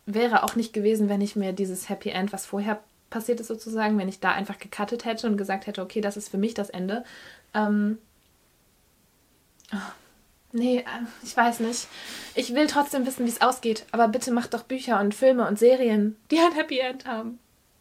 [0.07, 3.97] wäre auch nicht gewesen, wenn ich mir dieses Happy End, was vorher passiert ist sozusagen,
[3.97, 6.69] wenn ich da einfach gecuttet hätte und gesagt hätte, okay, das ist für mich das
[6.69, 7.05] Ende.
[7.55, 7.99] Ähm,
[9.73, 9.79] oh
[10.57, 11.89] Nee, äh, ich weiß nicht.
[12.37, 13.85] Ich will trotzdem wissen, wie es ausgeht.
[13.91, 17.39] Aber bitte mach doch Bücher und Filme und Serien, die ein Happy End haben.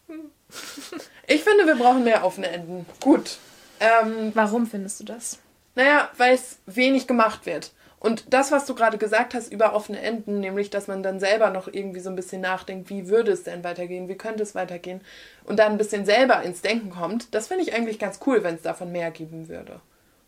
[0.08, 0.32] Hm.
[1.26, 2.86] Ich finde, wir brauchen mehr offene Enden.
[3.00, 3.38] Gut.
[3.80, 5.40] Ähm, Warum findest du das?
[5.74, 7.72] Naja, weil es wenig gemacht wird.
[7.98, 11.50] Und das, was du gerade gesagt hast über offene Enden, nämlich, dass man dann selber
[11.50, 15.00] noch irgendwie so ein bisschen nachdenkt, wie würde es denn weitergehen, wie könnte es weitergehen
[15.46, 18.56] und dann ein bisschen selber ins Denken kommt, das finde ich eigentlich ganz cool, wenn
[18.56, 19.80] es davon mehr geben würde.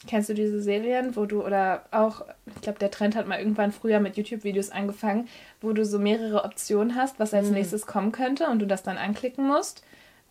[0.08, 2.26] Kennst du diese Serien, wo du, oder auch,
[2.56, 5.28] ich glaube, der Trend hat mal irgendwann früher mit YouTube-Videos angefangen,
[5.62, 7.56] wo du so mehrere Optionen hast, was als mhm.
[7.56, 9.84] nächstes kommen könnte und du das dann anklicken musst,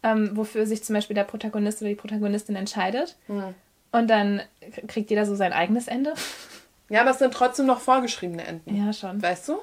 [0.02, 3.16] ähm, wofür sich zum Beispiel der Protagonist oder die Protagonistin entscheidet.
[3.28, 3.54] Mhm.
[3.92, 4.42] Und dann
[4.88, 6.14] kriegt jeder so sein eigenes Ende.
[6.88, 8.76] Ja, aber es sind trotzdem noch vorgeschriebene Enden.
[8.76, 9.22] Ja, schon.
[9.22, 9.54] Weißt du?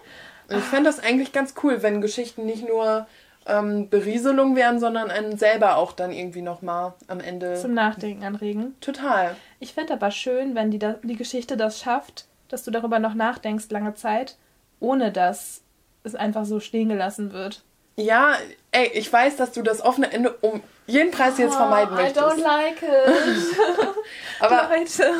[0.50, 3.08] Und ich fände das eigentlich ganz cool, wenn Geschichten nicht nur
[3.46, 7.56] ähm, Berieselung wären, sondern einen selber auch dann irgendwie nochmal am Ende.
[7.56, 8.76] Zum Nachdenken anregen.
[8.82, 9.36] Total.
[9.60, 13.14] Ich fände aber schön, wenn die, da, die Geschichte das schafft, dass du darüber noch
[13.14, 14.38] nachdenkst lange Zeit,
[14.80, 15.62] ohne dass
[16.04, 17.64] es einfach so stehen gelassen wird.
[17.98, 18.36] Ja,
[18.72, 22.18] ey, ich weiß, dass du das offene Ende um jeden Preis jetzt vermeiden oh, möchtest.
[22.18, 23.58] I don't like it.
[24.40, 25.12] Aber Leute.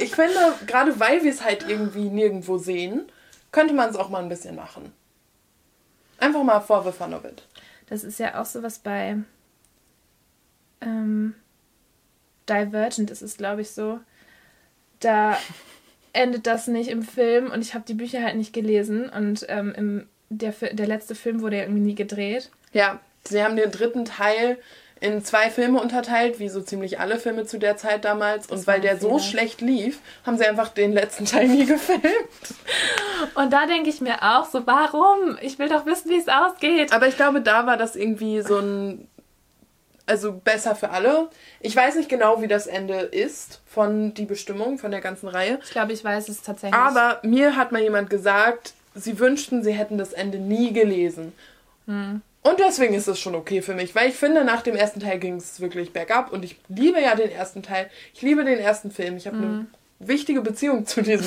[0.00, 3.10] ich finde, gerade weil wir es halt irgendwie nirgendwo sehen,
[3.52, 4.92] könnte man es auch mal ein bisschen machen.
[6.18, 7.42] Einfach mal vor the fun of it.
[7.90, 9.18] Das ist ja auch sowas bei
[10.80, 11.34] ähm,
[12.48, 14.00] Divergent ist es, glaube ich, so.
[15.00, 15.36] Da
[16.12, 19.72] endet das nicht im Film und ich habe die Bücher halt nicht gelesen und ähm,
[19.76, 22.50] im, der, der letzte Film wurde ja irgendwie nie gedreht.
[22.72, 24.58] Ja, sie haben den dritten Teil
[25.00, 28.46] in zwei Filme unterteilt, wie so ziemlich alle Filme zu der Zeit damals.
[28.46, 32.04] Das und weil der so schlecht lief, haben sie einfach den letzten Teil nie gefilmt.
[33.34, 35.38] Und da denke ich mir auch so, warum?
[35.40, 36.92] Ich will doch wissen, wie es ausgeht.
[36.92, 39.08] Aber ich glaube, da war das irgendwie so ein
[40.10, 41.28] also besser für alle.
[41.60, 45.60] Ich weiß nicht genau, wie das Ende ist von die Bestimmung, von der ganzen Reihe.
[45.62, 46.78] Ich glaube, ich weiß es tatsächlich.
[46.78, 51.32] Aber mir hat mal jemand gesagt, sie wünschten, sie hätten das Ende nie gelesen.
[51.86, 52.22] Hm.
[52.42, 55.18] Und deswegen ist es schon okay für mich, weil ich finde, nach dem ersten Teil
[55.18, 57.90] ging es wirklich bergab und ich liebe ja den ersten Teil.
[58.14, 59.16] Ich liebe den ersten Film.
[59.18, 59.44] Ich habe mhm.
[59.44, 59.66] eine
[60.08, 61.26] wichtige Beziehung zu diesem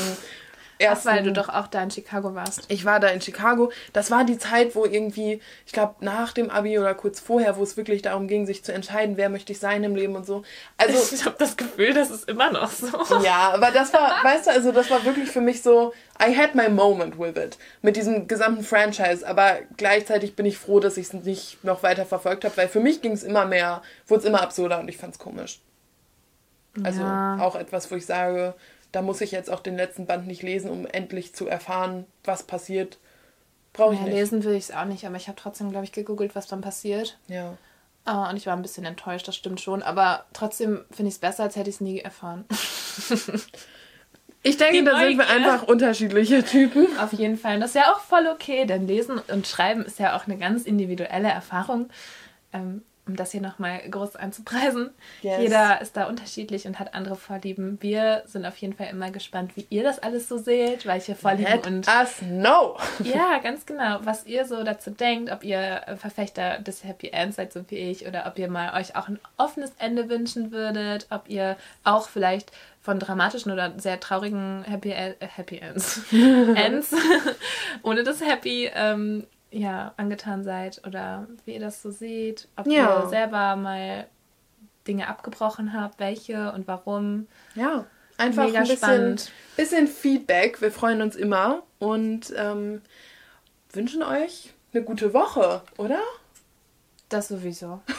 [0.80, 1.10] ersten.
[1.10, 2.66] Ach, weil du doch auch da in Chicago warst.
[2.70, 3.72] Ich war da in Chicago.
[3.94, 7.64] Das war die Zeit, wo irgendwie, ich glaube, nach dem Abi oder kurz vorher, wo
[7.64, 10.44] es wirklich darum ging, sich zu entscheiden, wer möchte ich sein im Leben und so.
[10.78, 12.88] Also ich habe das Gefühl, das ist immer noch so.
[13.24, 16.56] Ja, aber das war, weißt du, also das war wirklich für mich so, I had
[16.56, 19.28] my moment with it mit diesem gesamten Franchise.
[19.28, 22.80] Aber gleichzeitig bin ich froh, dass ich es nicht noch weiter verfolgt habe, weil für
[22.80, 25.60] mich ging es immer mehr, wurde es immer absurder und ich fand es komisch.
[26.82, 27.38] Also ja.
[27.40, 28.56] auch etwas, wo ich sage,
[28.94, 32.44] da muss ich jetzt auch den letzten Band nicht lesen, um endlich zu erfahren, was
[32.44, 33.00] passiert.
[33.74, 34.14] Brauche ich ja, nicht.
[34.14, 36.62] Lesen will ich es auch nicht, aber ich habe trotzdem, glaube ich, gegoogelt, was dann
[36.62, 37.18] passiert.
[37.28, 37.58] Ja.
[38.08, 39.82] Uh, und ich war ein bisschen enttäuscht, das stimmt schon.
[39.82, 42.46] Aber trotzdem finde ich es besser, als hätte ich es nie erfahren.
[44.44, 46.86] ich denke, da sind wir einfach unterschiedliche Typen.
[47.00, 47.56] Auf jeden Fall.
[47.56, 50.38] Und das ist ja auch voll okay, denn Lesen und Schreiben ist ja auch eine
[50.38, 51.90] ganz individuelle Erfahrung.
[52.52, 54.92] Ähm, um das hier nochmal groß anzupreisen.
[55.22, 55.42] Yes.
[55.42, 57.78] Jeder ist da unterschiedlich und hat andere Vorlieben.
[57.82, 61.52] Wir sind auf jeden Fall immer gespannt, wie ihr das alles so seht, welche Vorlieben
[61.52, 61.88] Let und.
[61.88, 62.78] us know!
[63.04, 64.00] ja, ganz genau.
[64.04, 68.08] Was ihr so dazu denkt, ob ihr Verfechter des Happy Ends seid, so wie ich,
[68.08, 72.52] oder ob ihr mal euch auch ein offenes Ende wünschen würdet, ob ihr auch vielleicht
[72.82, 76.94] von dramatischen oder sehr traurigen Happy, äh, Happy Ends, Ends
[77.84, 82.48] ohne das Happy ähm, ja, angetan seid oder wie ihr das so seht.
[82.56, 83.04] Ob ja.
[83.04, 84.08] ihr selber mal
[84.88, 87.28] Dinge abgebrochen habt, welche und warum.
[87.56, 87.86] Ja,
[88.18, 89.20] einfach Mega ein bisschen,
[89.56, 90.62] bisschen, Feedback.
[90.62, 92.82] Wir freuen uns immer und ähm,
[93.72, 96.00] wünschen euch eine gute Woche, oder?
[97.10, 97.82] Das sowieso.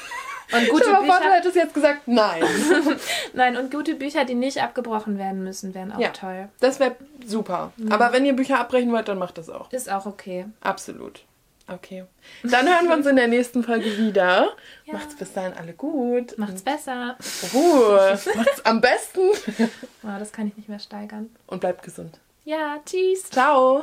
[0.53, 1.05] Und gute Bücher.
[1.05, 2.43] Vor, du hättest jetzt gesagt, nein.
[3.33, 6.49] nein, und gute Bücher, die nicht abgebrochen werden müssen, wären auch ja, toll.
[6.61, 6.97] Das wäre
[7.27, 7.73] super.
[7.77, 7.91] Mhm.
[7.91, 9.73] Aber wenn ihr Bücher abbrechen wollt, dann macht das auch.
[9.73, 10.47] Ist auch okay.
[10.61, 11.25] Absolut.
[11.67, 12.05] Okay.
[12.43, 14.55] Dann hören wir uns in der nächsten Folge wieder.
[14.85, 14.93] Ja.
[14.93, 16.37] Macht's bis dahin alle gut.
[16.37, 17.17] Macht's besser.
[17.55, 18.19] Ruhe.
[18.37, 19.31] Macht's am besten.
[20.03, 21.31] Oh, das kann ich nicht mehr steigern.
[21.47, 22.19] Und bleibt gesund.
[22.45, 23.31] Ja, tschüss.
[23.31, 23.83] Ciao.